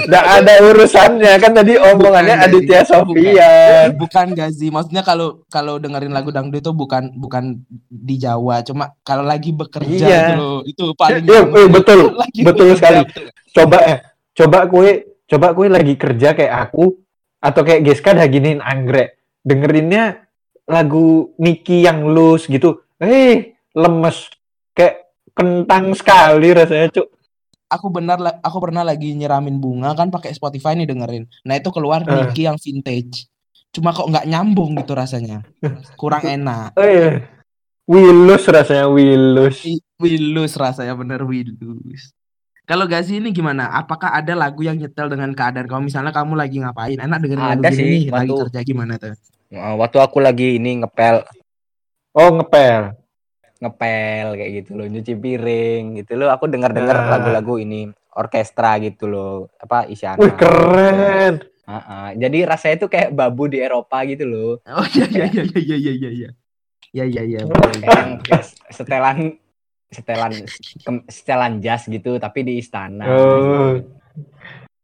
Nggak 0.00 0.24
ada 0.40 0.52
urusannya 0.64 1.32
kan 1.36 1.52
tadi 1.52 1.72
omongannya 1.76 2.34
Bukan, 2.36 2.46
Aditya 2.46 2.80
Gazi. 2.80 2.90
Sofian. 2.90 3.86
Bukan 3.94 4.26
Gazi, 4.32 4.66
maksudnya 4.68 5.02
kalau 5.02 5.28
kalau 5.46 5.76
dengerin 5.76 6.10
lagu 6.10 6.30
dangdut 6.30 6.60
itu 6.60 6.72
bukan 6.72 7.14
bukan 7.14 7.62
di 7.86 8.16
Jawa, 8.16 8.62
cuma 8.62 8.94
kalau 9.00 9.22
lagi 9.22 9.50
bekerja 9.50 10.06
Iya. 10.06 10.20
itu 10.20 10.32
loh, 10.34 10.58
itu 10.62 10.84
paling 10.94 11.22
Iya, 11.22 11.40
eh, 11.46 11.68
betul. 11.68 12.00
Lagi 12.22 12.40
betul 12.42 12.66
bekerja, 12.72 12.78
sekali. 12.78 12.98
betul. 13.06 13.24
Coba 13.50 13.78
eh, 13.84 13.98
coba 14.32 14.58
kue, 14.66 14.90
coba 15.26 15.46
kue 15.52 15.66
lagi 15.66 15.94
kerja 15.94 16.28
kayak 16.32 16.54
aku 16.68 16.84
atau 17.38 17.60
kayak 17.62 17.82
Geska 17.82 18.12
dah 18.12 18.26
giniin 18.26 18.60
anggrek. 18.60 19.16
Dengerinnya 19.40 20.28
lagu 20.64 21.32
Niki 21.36 21.82
yang 21.82 22.06
loose 22.06 22.46
gitu. 22.46 22.78
Eh, 22.96 23.56
lemes. 23.72 24.28
Kayak 24.70 25.08
kentang 25.32 25.94
sekali 25.94 26.52
rasanya, 26.52 26.92
Cuk. 26.92 27.08
Aku 27.70 27.86
benar 27.88 28.18
aku 28.42 28.58
pernah 28.58 28.82
lagi 28.82 29.14
nyiramin 29.14 29.56
bunga 29.56 29.94
kan 29.94 30.10
pakai 30.10 30.34
Spotify 30.34 30.74
nih 30.74 30.90
dengerin. 30.90 31.24
Nah, 31.46 31.54
itu 31.54 31.70
keluar 31.70 32.02
Eh. 32.02 32.10
Niki 32.26 32.44
yang 32.44 32.58
vintage. 32.58 33.30
Cuma 33.70 33.94
kok 33.94 34.10
nggak 34.10 34.26
nyambung 34.26 34.74
gitu 34.74 34.92
rasanya. 34.92 35.46
Kurang 35.94 36.26
enak. 36.34 36.74
Eh, 36.74 37.22
Wilus 37.86 38.42
rasanya 38.44 38.86
Wilus. 38.86 39.62
Wilus 39.96 40.52
rasanya 40.54 40.94
bener 40.94 41.22
Wilus. 41.22 42.10
Kalau 42.66 42.86
Gazi 42.86 43.18
ini 43.18 43.30
gimana? 43.30 43.70
Apakah 43.70 44.14
ada 44.14 44.34
lagu 44.34 44.62
yang 44.62 44.74
nyetel 44.74 45.06
dengan 45.06 45.34
keadaan 45.34 45.66
kamu? 45.66 45.90
Misalnya 45.90 46.10
kamu 46.10 46.38
lagi 46.38 46.62
ngapain? 46.62 46.98
Enak 46.98 47.18
dengerin 47.18 47.42
lagu 47.44 47.62
Ada 47.62 47.70
gini 47.70 47.78
sih, 47.78 48.00
lagi 48.06 48.30
waktu- 48.30 48.38
kerja 48.46 48.60
gimana 48.62 48.94
tuh? 48.94 49.14
Waktu 49.50 49.98
aku 49.98 50.18
lagi 50.18 50.58
ini 50.58 50.82
ngepel 50.82 51.26
Oh, 52.14 52.30
ngepel. 52.34 52.94
Ngepel 53.60 54.26
kayak 54.40 54.50
gitu 54.64 54.70
loh, 54.74 54.86
nyuci 54.88 55.14
piring 55.14 56.00
gitu 56.00 56.16
loh. 56.16 56.32
Aku 56.32 56.48
dengar-dengar 56.48 56.96
Ah. 56.96 57.08
lagu-lagu 57.16 57.60
ini 57.60 57.92
orkestra 58.16 58.80
gitu 58.80 59.06
loh, 59.06 59.52
apa 59.60 59.84
Isyana. 59.86 60.18
Wih, 60.18 60.32
keren. 60.34 61.44
Ah, 61.68 61.76
ah. 61.78 62.08
Jadi 62.16 62.42
rasanya 62.42 62.76
tuh 62.82 62.90
kayak 62.90 63.14
babu 63.14 63.46
di 63.46 63.62
Eropa 63.62 64.02
gitu 64.02 64.26
loh. 64.26 64.52
Oh 64.66 64.86
iya 64.90 65.06
iya 65.06 65.26
iya 65.30 65.44
iya 65.46 65.76
iya 65.76 65.92
iya 65.92 66.10
iya. 66.10 66.30
Ya 66.90 67.04
ya 67.06 67.22
ya. 67.22 67.40
Yang 67.46 68.10
kayak 68.26 68.44
setelan 68.74 69.18
setelan 69.90 70.32
setelan 71.06 71.52
jas 71.62 71.86
gitu 71.86 72.18
tapi 72.18 72.42
di 72.42 72.58
istana. 72.58 73.06
Oh. 73.06 73.78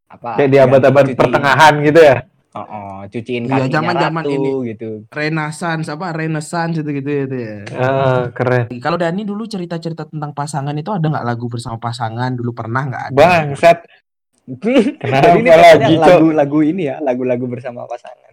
Apa 0.07 0.39
Kayak 0.39 0.51
di 0.55 0.57
abad-abad 0.63 1.05
pertengahan 1.19 1.73
gitu 1.83 1.99
ya. 1.99 2.15
Oh, 2.55 2.63
oh, 2.63 2.97
cuciin 3.11 3.45
Iya, 3.45 3.67
kakinya 3.67 3.75
zaman-zaman 3.75 4.23
ratu 4.23 4.31
ini. 4.33 4.51
gitu. 4.73 4.89
Renaissance 5.11 5.85
apa 5.91 6.15
Renaissance 6.15 6.79
itu 6.79 6.89
gitu 6.89 7.09
itu 7.27 7.37
ya. 7.37 7.57
Ah, 7.75 8.31
keren. 8.31 8.71
Kalau 8.79 8.97
Dani 8.97 9.27
dulu 9.27 9.43
cerita-cerita 9.45 10.07
tentang 10.07 10.31
pasangan 10.31 10.73
itu 10.73 10.89
ada 10.89 11.05
nggak 11.05 11.27
lagu 11.27 11.45
bersama 11.51 11.77
pasangan 11.77 12.33
dulu 12.33 12.55
pernah 12.55 12.87
nggak 12.87 13.03
ada? 13.11 13.17
Bangsat. 13.17 13.77
Kenapa 15.03 15.27
Jadi 15.27 15.39
ini 15.43 15.49
lagi, 15.51 15.93
lagu-lagu 15.99 16.59
ini 16.63 16.83
ya, 16.87 16.95
lagu-lagu 17.03 17.45
bersama 17.51 17.83
pasangan. 17.83 18.31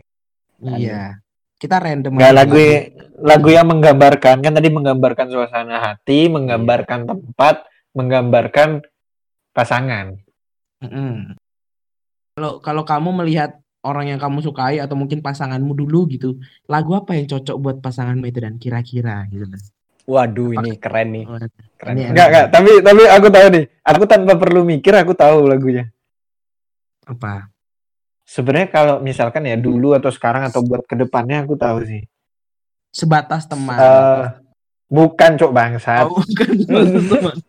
Iya. 0.63 1.19
Kita 1.59 1.83
random 1.83 2.15
Nggak 2.15 2.31
aja 2.31 2.39
lagu 2.39 2.57
lagu 3.19 3.49
yang 3.51 3.67
menggambarkan 3.67 4.37
kan 4.45 4.53
tadi 4.53 4.69
menggambarkan 4.71 5.27
suasana 5.33 5.81
hati, 5.81 6.31
menggambarkan 6.31 7.09
tempat, 7.09 7.67
menggambarkan 7.97 8.85
pasangan. 9.51 10.19
Mm-mm. 10.85 11.35
Kalau 12.37 12.61
kalau 12.61 12.83
kamu 12.85 13.11
melihat 13.25 13.64
orang 13.85 14.11
yang 14.11 14.21
kamu 14.21 14.41
sukai 14.41 14.81
atau 14.81 14.97
mungkin 14.97 15.21
pasanganmu 15.21 15.77
dulu 15.77 16.09
gitu, 16.09 16.41
lagu 16.67 16.97
apa 16.97 17.13
yang 17.15 17.29
cocok 17.29 17.57
buat 17.61 17.77
pasanganmu 17.85 18.25
itu 18.25 18.39
dan 18.41 18.57
kira-kira 18.57 19.29
gitu. 19.29 19.45
Waduh, 20.05 20.53
ini 20.61 20.77
keren 20.77 21.09
nih. 21.17 21.25
Oh, 21.25 21.41
Keren. 21.81 21.95
Ini 21.97 22.13
Enggak, 22.13 22.27
enggak, 22.29 22.47
tapi 22.53 22.71
tapi 22.85 23.03
aku 23.09 23.27
tahu 23.33 23.47
nih. 23.57 23.65
Aku 23.85 24.03
tanpa 24.05 24.33
perlu 24.37 24.61
mikir 24.65 24.93
aku 24.97 25.13
tahu 25.17 25.49
lagunya. 25.49 25.89
apa? 27.05 27.53
Sebenarnya 28.25 28.73
kalau 28.73 28.97
misalkan 29.05 29.45
ya 29.45 29.61
dulu 29.61 29.93
atau 29.93 30.09
sekarang 30.09 30.49
atau 30.49 30.65
buat 30.65 30.89
ke 30.89 30.97
depannya 30.97 31.45
aku 31.45 31.61
tahu 31.61 31.85
sih. 31.85 32.09
Sebatas 32.89 33.45
teman. 33.45 33.77
Eh, 33.77 34.25
bukan 34.89 35.37
cok 35.37 35.53
bangsat. 35.53 36.09
Oh, 36.09 36.25
bukan 36.25 36.49
teman. 37.13 37.37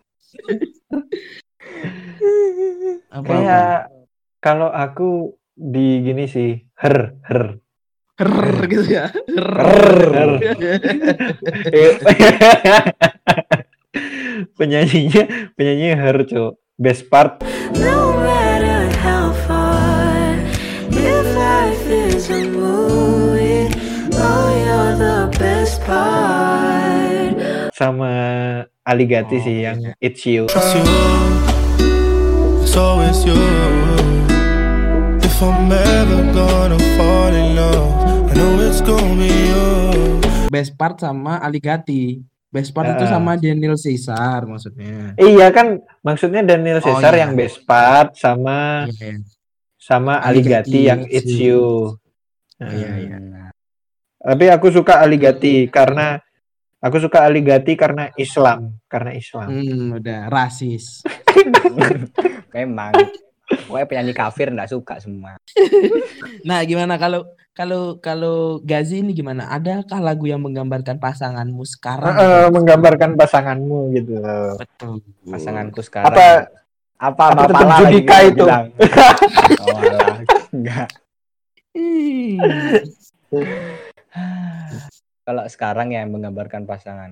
Apa, 3.16 3.32
Kayak 3.32 3.80
kalau 4.44 4.68
aku 4.68 5.40
di 5.56 6.04
gini 6.04 6.28
sih, 6.28 6.52
her, 6.84 7.16
her. 7.24 7.56
Her 8.20 8.64
gitu 8.68 8.84
ya. 8.88 9.12
Her. 9.12 9.96
Her. 10.12 10.32
Penyanyinya 14.56 15.52
penyanyinya 15.56 15.96
her 16.00 16.18
cok 16.28 16.54
best 16.76 17.08
part 17.08 17.40
No 17.76 18.12
matter 18.20 18.92
how 19.00 19.32
far, 19.48 20.36
if 20.92 21.26
life 21.36 21.86
is 21.88 22.28
a 22.32 22.44
movie, 22.52 23.72
oh, 24.16 24.48
you're 24.52 24.96
the 25.00 25.32
best 25.40 25.80
part. 25.88 27.36
sama 27.76 28.12
Aligati 28.84 29.40
Oh, 29.40 29.44
sih 29.44 29.56
yang 29.64 29.80
It's 30.00 30.24
You 30.28 30.48
It's 30.48 30.72
you, 30.76 30.84
it's 32.64 32.76
always 32.76 33.24
you. 33.24 33.95
If 35.36 35.44
I'm 35.44 35.68
ever 35.68 36.32
gonna 36.32 36.80
fall 36.96 37.28
in 37.30 37.60
love, 37.60 37.92
I 38.32 38.34
know 38.34 38.56
it's 38.64 38.80
gonna 38.80 39.20
be 39.20 39.28
you. 39.28 39.68
Best 40.48 40.80
part 40.80 40.96
sama 40.96 41.44
Aligati. 41.44 42.24
Best 42.48 42.72
part 42.72 42.88
itu 42.88 43.04
Ah. 43.04 43.20
sama 43.20 43.36
Daniel 43.36 43.76
Caesar 43.76 44.48
maksudnya. 44.48 45.12
iya 45.20 45.52
kan 45.52 45.84
maksudnya 46.00 46.40
Daniel 46.40 46.80
Oh, 46.80 46.88
Caesar 46.88 47.12
iya. 47.12 47.28
yang 47.28 47.36
best 47.36 47.68
part 47.68 48.16
sama 48.16 48.88
Iya, 48.88 49.20
sama 49.76 50.24
Aligati, 50.24 50.72
Aligati 50.72 50.80
yang 50.82 51.02
It's 51.04 51.28
You. 51.28 52.00
You 52.56 52.64
iya, 52.64 52.72
iya. 52.72 52.92
iya. 52.96 53.18
Nah, 53.20 53.50
tapi 54.18 54.48
aku 54.48 54.72
suka 54.72 55.04
Aligati 55.04 55.68
karena 55.68 56.16
aku 56.80 56.96
suka 57.04 57.28
Aligati 57.28 57.76
karena 57.76 58.08
Islam 58.16 58.80
karena 58.88 59.12
Islam 59.12 59.52
Hmm, 59.52 60.00
udah 60.00 60.32
rasis. 60.32 61.04
memang 62.56 62.96
pokoknya 63.46 63.86
penyanyi 63.86 64.14
kafir 64.14 64.50
nggak 64.50 64.72
suka 64.72 64.98
semua 64.98 65.38
Nah, 66.48 66.62
gimana 66.62 66.98
kalau 66.98 67.26
kalau 67.56 67.98
kalau 68.04 68.60
Gazi 68.62 69.00
ini 69.02 69.16
gimana? 69.16 69.48
Adakah 69.50 69.98
lagu 69.98 70.28
yang 70.28 70.44
menggambarkan 70.44 71.00
pasanganmu 71.00 71.64
sekarang? 71.66 72.14
Eh, 72.14 72.48
menggambarkan 72.52 73.16
pasanganmu 73.16 73.96
gitu 73.96 74.20
Betul. 74.60 75.02
pasanganku 75.26 75.82
sekarang 75.82 76.14
apa 76.14 76.28
apa 76.96 77.24
apa 77.34 77.42
tetap 77.50 77.66
lagi 77.66 77.82
Judika 77.82 78.16
itu? 78.24 78.46
oh 78.46 79.78
alah 79.78 80.20
enggak 80.56 80.88
Hmm. 81.76 82.88
kalau 85.28 85.44
sekarang 85.52 85.92
ya 85.92 86.08
yang 86.08 86.16
menggambarkan 86.16 86.64
pasangan 86.64 87.12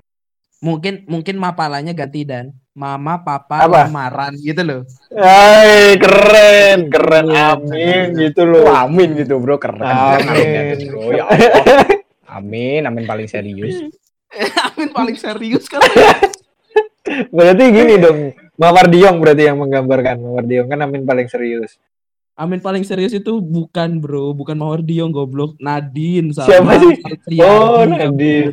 Mungkin 0.64 1.04
mungkin 1.04 1.36
mapalanya 1.36 1.92
ganti 1.92 2.24
dan 2.24 2.56
mama 2.74 3.22
papa 3.22 3.70
Apa? 3.70 3.86
lamaran 3.86 4.34
gitu 4.34 4.66
loh. 4.66 4.80
Hai, 5.14 5.94
keren, 5.94 6.90
keren, 6.90 7.26
Iya, 7.30 7.54
amin 7.54 8.18
gitu 8.18 8.42
loh. 8.42 8.66
Wah, 8.66 8.82
amin 8.90 9.14
gitu 9.14 9.38
bro 9.38 9.62
keren 9.62 9.78
Amin. 9.78 10.26
Amin, 10.26 10.78
bro 10.90 11.14
ya 11.14 11.24
Allah. 11.30 11.86
amin 12.42 12.82
amin 12.82 13.06
paling 13.06 13.30
serius 13.30 13.78
Amin 14.74 14.90
paling 14.90 15.14
serius 15.14 15.70
kan. 15.70 15.78
Berarti 17.36 17.64
gini 17.70 17.94
dong, 18.00 18.34
Mawar 18.58 18.90
Diong 18.90 19.22
berarti 19.22 19.46
yang 19.46 19.60
menggambarkan 19.62 20.18
Mawar 20.18 20.42
Diong 20.42 20.66
kan 20.66 20.82
amin 20.82 21.06
paling 21.06 21.30
serius. 21.30 21.78
Amin 22.34 22.58
paling 22.58 22.82
serius 22.82 23.14
itu 23.14 23.38
bukan 23.38 24.02
bro, 24.02 24.34
bukan 24.34 24.58
Mawar 24.58 24.82
Diong 24.82 25.14
goblok, 25.14 25.54
Nadine 25.62 26.34
sama 26.34 26.50
Siapa 26.50 26.72
sih? 26.82 27.38
Oh, 27.38 27.86
Nadine. 27.86 28.50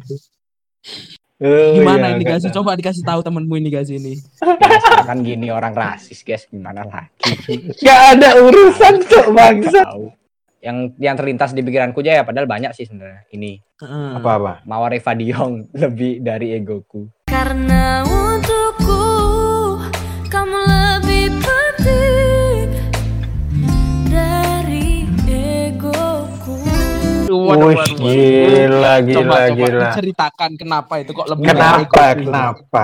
Oh, 1.42 1.74
Gimana 1.74 2.14
iya, 2.14 2.16
ini 2.16 2.24
Gazi? 2.24 2.48
Coba 2.48 2.78
dikasih 2.78 3.02
tahu 3.02 3.20
temenmu 3.20 3.58
ini 3.58 3.68
Gazi 3.68 3.98
ini. 3.98 4.14
Biasa 4.38 5.02
kan 5.02 5.26
gini 5.26 5.50
orang 5.50 5.74
rasis 5.74 6.22
guys 6.22 6.46
gimana 6.46 6.86
lagi 6.86 7.34
Gak 7.82 8.02
ada 8.14 8.38
urusan 8.38 9.02
cok 9.02 9.28
bangsa. 9.32 9.82
yang 10.62 10.94
yang 10.96 11.18
terlintas 11.18 11.50
di 11.52 11.66
pikiranku 11.66 11.98
aja 12.00 12.22
ya 12.22 12.24
padahal 12.24 12.46
banyak 12.46 12.70
sih 12.72 12.86
sebenarnya 12.86 13.26
ini 13.32 13.58
Heeh. 13.82 14.10
Apa-apa? 14.16 14.62
Mawar 14.64 14.94
Eva 14.94 15.12
Diong 15.12 15.66
lebih 15.82 16.22
dari 16.22 16.54
egoku 16.54 17.10
Karena 17.26 18.06
Waduh, 27.52 27.76
waduh, 27.76 27.98
waduh. 28.00 28.08
gila, 28.08 28.94
Coba, 28.98 29.04
gila, 29.04 29.42
coba 29.52 29.66
gila. 29.68 29.90
ceritakan 30.00 30.52
kenapa 30.56 30.94
itu 31.04 31.12
kok 31.12 31.28
lebih 31.28 31.46
Kenapa? 31.52 32.04
Kenapa? 32.16 32.84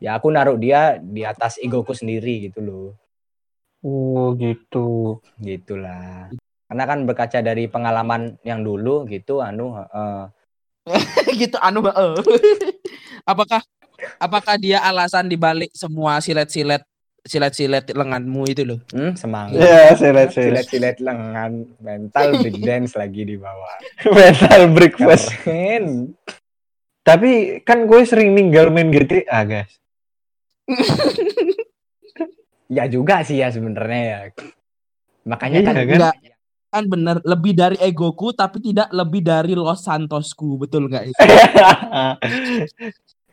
ya 0.00 0.16
aku 0.16 0.32
naruh 0.32 0.56
dia 0.56 0.96
di 0.96 1.22
atas 1.28 1.60
egoku 1.60 1.92
sendiri 1.92 2.48
gitu 2.50 2.60
loh 2.64 2.88
Oh, 3.80 4.36
gitu. 4.36 5.20
gitulah 5.40 6.28
karena 6.68 6.84
kan 6.84 6.98
berkaca 7.08 7.40
dari 7.40 7.64
pengalaman 7.66 8.36
yang 8.44 8.60
dulu 8.60 9.08
gitu 9.08 9.40
anu 9.40 9.72
eh, 9.76 10.24
gitu 11.40 11.56
anu 11.60 11.80
heeh. 11.88 12.14
apakah 13.30 13.60
apakah 14.20 14.54
dia 14.60 14.84
alasan 14.84 15.28
dibalik 15.28 15.72
semua 15.72 16.20
silet-silet 16.20 16.84
silet-silet 17.22 17.84
lenganmu 17.88 18.42
itu 18.46 18.62
loh? 18.64 18.78
hmm, 18.88 19.12
semangat 19.14 19.56
Ya, 19.56 19.92
silet 19.92 20.28
silet. 20.28 20.64
silet-silet 20.64 20.96
lengan 20.98 21.52
mental 21.78 22.28
break 22.40 22.58
dance 22.58 22.92
lagi 22.92 23.22
di 23.24 23.36
bawah 23.36 23.76
Mental 24.06 24.62
breakfast. 24.70 25.28
keren 25.38 26.16
Tapi 27.00 27.30
kan 27.60 27.84
gue 27.84 28.00
sering 28.02 28.32
ninggal 28.32 28.68
main 28.68 28.88
GTA, 28.88 29.40
guys. 29.42 29.72
ya 32.68 32.86
juga 32.86 33.20
sih 33.20 33.36
ya 33.36 33.50
sebenarnya 33.50 34.00
ya 34.00 34.18
makanya 35.22 35.58
Iya 35.58 35.66
kan 35.66 35.74
kan? 35.74 35.86
Enggak. 35.86 36.14
Kan 36.70 36.84
bener 36.86 37.16
lebih 37.20 37.52
dari 37.52 37.74
egoku 37.76 38.30
tapi 38.30 38.62
tidak 38.62 38.88
lebih 38.90 39.20
dari 39.20 39.52
Los 39.52 39.82
Santosku, 39.82 40.54
betul 40.56 40.86
nggak 40.86 41.04
itu? 41.04 41.18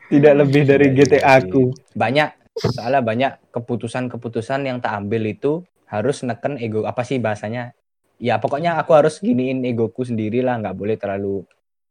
Tidak 0.08 0.34
lebih 0.34 0.64
dari 0.64 0.90
Iya 0.90 0.96
GTA 0.98 1.38
sih. 1.38 1.46
aku. 1.46 1.64
banyak 1.94 2.47
soalnya 2.58 3.02
banyak 3.02 3.32
keputusan-keputusan 3.54 4.66
yang 4.66 4.78
tak 4.82 4.98
ambil 4.98 5.24
itu 5.24 5.62
harus 5.86 6.26
neken 6.26 6.58
ego 6.58 6.84
apa 6.84 7.06
sih 7.06 7.22
bahasanya 7.22 7.72
ya 8.18 8.42
pokoknya 8.42 8.76
aku 8.82 8.98
harus 8.98 9.22
giniin 9.22 9.62
egoku 9.64 10.04
sendiri 10.04 10.42
lah 10.42 10.58
nggak 10.58 10.76
boleh 10.76 10.98
terlalu 10.98 11.46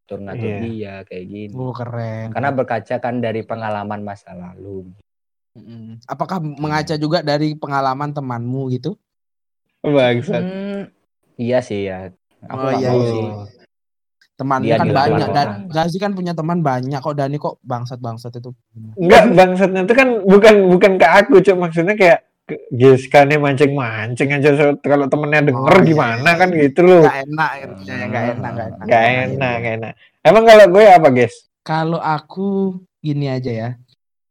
ngatur 0.07 0.19
ngatur 0.23 0.47
Iya. 0.47 0.59
dia 0.63 0.95
kayak 1.03 1.27
gini 1.27 1.55
Oh 1.59 1.75
keren. 1.75 2.31
karena 2.31 2.51
berkaca 2.55 2.95
kan 2.99 3.19
dari 3.19 3.43
pengalaman 3.43 4.07
masa 4.07 4.35
lalu. 4.35 4.87
Apakah 6.07 6.39
mengaca 6.39 6.95
juga 6.95 7.27
dari 7.27 7.59
pengalaman 7.59 8.15
temanmu 8.15 8.71
gitu? 8.71 8.95
Bangsat. 9.83 10.45
Hmm, 10.47 10.83
iya 11.35 11.59
sih 11.59 11.91
ya 11.91 12.15
aku 12.45 12.55
Oh, 12.61 12.71
iya, 12.71 12.91
iya. 12.93 13.07
sih 13.09 13.27
Temannya 14.37 14.69
Dia 14.69 14.77
kan 14.77 14.87
dilakukan 14.87 15.11
banyak 15.11 15.31
dan. 15.33 15.47
Gazi 15.67 15.97
kan 15.97 16.13
punya 16.13 16.33
teman 16.33 16.61
banyak 16.61 17.01
kok 17.01 17.17
Dani 17.17 17.37
kok 17.37 17.57
bangsat-bangsat 17.63 18.37
itu. 18.37 18.53
Enggak, 18.95 19.33
bangsatnya 19.33 19.81
itu 19.83 19.95
kan 19.97 20.09
bukan 20.23 20.55
bukan 20.69 20.93
ke 20.95 21.07
aku, 21.07 21.35
cuma 21.41 21.67
maksudnya 21.67 21.97
kayak 21.97 22.21
ke- 22.45 22.61
Giska 22.71 23.25
nih 23.25 23.41
mancing-mancing 23.41 24.29
aja 24.31 24.51
so- 24.53 24.79
kalau 24.79 25.09
temennya 25.09 25.41
denger 25.43 25.67
Oh, 25.67 25.81
iya. 25.81 25.89
gimana 25.89 26.31
kan 26.33 26.49
gitu 26.51 26.81
loh. 26.81 27.03
Gak 27.03 27.25
enak 27.25 27.51
ya, 27.51 27.65
ya 27.83 28.05
gak 28.07 28.25
enak, 28.31 28.51
gak 28.53 28.67
enak. 28.69 28.85
Gak 28.85 29.05
enak, 29.25 29.55
gak 29.57 29.73
enak. 29.75 29.93
Emang 30.21 30.43
kalau 30.45 30.65
gue 30.69 30.85
apa, 30.85 31.09
guys? 31.11 31.35
Kalau 31.63 31.99
aku 31.99 32.49
gini 32.99 33.27
aja 33.27 33.51
ya. 33.51 33.71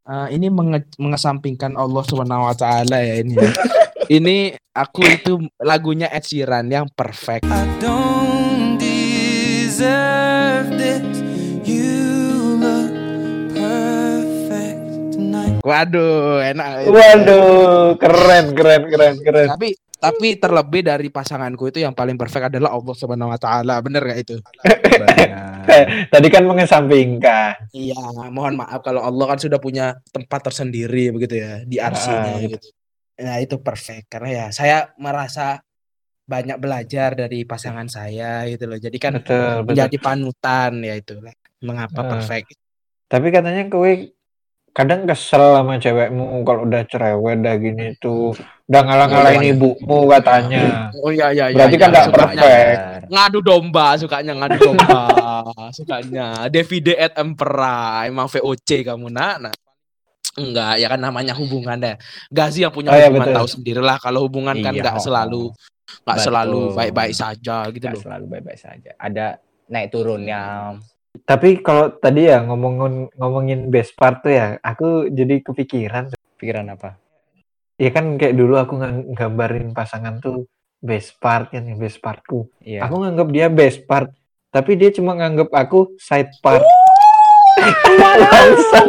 Eh, 0.05 0.27
ini 0.31 0.47
menge- 0.47 0.93
mengesampingkan 0.95 1.73
Allah 1.73 2.05
Subhanahu 2.05 2.45
wa 2.45 2.53
taala 2.53 3.01
ya 3.01 3.19
ini. 3.19 3.33
ya. 3.33 3.49
ini 4.13 4.35
aku 4.69 5.01
itu 5.03 5.33
lagunya 5.57 6.07
Ed 6.07 6.21
Sheeran 6.21 6.69
yang 6.69 6.85
perfect. 6.87 7.41
I 7.43 7.65
don't 7.81 8.54
deserve 9.75 10.71
this. 10.79 11.03
You 11.67 11.91
look 12.63 12.91
perfect 13.51 14.79
tonight. 15.11 15.59
Waduh, 15.67 16.39
enak. 16.39 16.87
Waduh, 16.87 17.99
keren, 17.99 18.55
keren, 18.55 18.81
keren, 18.87 19.15
keren. 19.19 19.47
Tapi 19.51 19.75
tapi 19.99 20.39
terlebih 20.39 20.79
dari 20.79 21.11
pasanganku 21.11 21.67
itu 21.75 21.83
yang 21.83 21.91
paling 21.91 22.15
perfect 22.15 22.55
adalah 22.55 22.71
Allah 22.71 22.95
Subhanahu 22.95 23.35
wa 23.35 23.39
taala. 23.41 23.83
Bener 23.83 23.99
gak 24.07 24.19
itu? 24.23 24.37
Eh, 25.65 26.07
tadi 26.07 26.27
kan 26.31 26.47
mengesampingkan. 26.47 27.67
Iya, 27.75 28.31
mohon 28.31 28.55
maaf 28.55 28.79
kalau 28.79 29.03
Allah 29.03 29.35
kan 29.35 29.43
sudah 29.43 29.59
punya 29.59 29.99
tempat 30.07 30.39
tersendiri 30.39 31.11
begitu 31.11 31.43
ya 31.43 31.67
di 31.67 31.83
arsinya 31.83 32.31
Ah. 32.31 32.47
gitu. 32.47 32.71
Nah, 33.15 33.43
itu 33.43 33.59
perfect 33.59 34.07
karena 34.07 34.29
ya 34.31 34.45
saya 34.55 34.95
merasa 34.95 35.64
banyak 36.25 36.57
belajar 36.57 37.13
dari 37.13 37.45
pasangan 37.45 37.85
saya 37.85 38.49
gitu 38.49 38.65
loh. 38.65 38.75
Jadi 38.75 38.97
kan 38.97 39.13
Betul, 39.15 39.37
betul. 39.61 39.65
menjadi 39.69 39.97
panutan 39.97 40.71
ya 40.81 40.93
itu. 40.93 41.13
Mengapa 41.61 42.01
Ah. 42.01 42.09
perfect? 42.11 42.57
Tapi 43.05 43.29
katanya 43.29 43.63
kowe 43.67 43.91
kadang 44.71 45.05
kesel 45.05 45.55
sama 45.55 45.77
cewekmu 45.77 46.43
kalau 46.43 46.65
udah 46.65 46.83
cerewet 46.83 47.39
dah 47.39 47.55
gini 47.55 47.93
tuh. 47.95 48.33
Udah 48.65 48.81
ngalah-ngalahin 48.81 49.39
Iya, 49.39 49.45
iya. 49.45 49.55
ibumu 49.55 49.99
katanya. 50.09 50.63
Oh 50.99 51.13
iya 51.13 51.29
iya 51.29 51.45
iya. 51.47 51.55
Berarti 51.55 51.77
kan 51.77 51.87
iya, 51.87 51.93
nggak 51.93 52.05
sukanya. 52.05 52.25
perfect. 52.41 52.79
Ngadu 53.05 53.39
domba, 53.39 53.87
sukanya 53.95 54.33
ngadu 54.33 54.57
domba, 54.59 55.01
sukanya. 55.77 56.27
Davide 56.49 56.93
et 56.97 57.13
Empera, 57.15 57.77
emang 58.03 58.25
VOC 58.27 58.69
kamu 58.83 59.07
nak. 59.07 59.35
Nah. 59.39 59.53
Enggak, 60.35 60.83
ya 60.83 60.91
kan 60.91 60.99
namanya 60.99 61.31
hubungan 61.31 61.79
deh. 61.79 61.95
Gazi 62.27 62.67
yang 62.67 62.73
punya 62.73 62.91
Oh, 62.91 62.97
iya, 62.99 63.07
hubungan 63.07 63.31
betul. 63.31 63.37
tahu 63.39 63.47
sendirilah 63.47 63.97
kalau 64.03 64.27
hubungan 64.27 64.59
kan 64.59 64.73
Iya, 64.75 64.81
nggak 64.83 64.95
oh, 64.99 65.03
selalu. 65.05 65.43
Nggak 66.03 66.19
selalu 66.19 66.73
baik-baik 66.73 67.13
saja 67.13 67.69
gitu 67.69 67.85
Nggak 67.85 67.95
loh. 67.95 68.03
selalu 68.03 68.25
baik-baik 68.27 68.59
saja. 68.59 68.91
Ada 68.97 69.25
naik 69.67 69.89
turunnya. 69.89 70.41
Tapi 71.23 71.63
kalau 71.63 71.95
tadi 71.95 72.27
ya 72.27 72.43
ngomongin 72.43 73.07
ngomongin 73.15 73.59
best 73.69 73.95
part 73.95 74.19
tuh 74.19 74.33
ya, 74.33 74.59
aku 74.59 75.07
jadi 75.07 75.39
kepikiran. 75.41 76.11
Pikiran 76.35 76.67
apa? 76.69 76.99
Ya 77.75 77.89
kan 77.89 78.15
kayak 78.15 78.35
dulu 78.35 78.55
aku 78.55 78.75
ng- 78.75 79.15
nggambarin 79.15 79.71
pasangan 79.71 80.19
tuh 80.19 80.47
best 80.79 81.17
part 81.17 81.49
kan 81.49 81.65
best 81.75 81.97
partku. 81.99 82.51
Iya. 82.59 82.83
Aku 82.85 82.99
nganggap 82.99 83.27
dia 83.31 83.47
best 83.47 83.83
part, 83.83 84.11
tapi 84.49 84.75
dia 84.75 84.91
cuma 84.91 85.15
nganggap 85.15 85.49
aku 85.49 85.95
side 85.97 86.29
part. 86.39 86.63
Bangsat. 87.99 88.87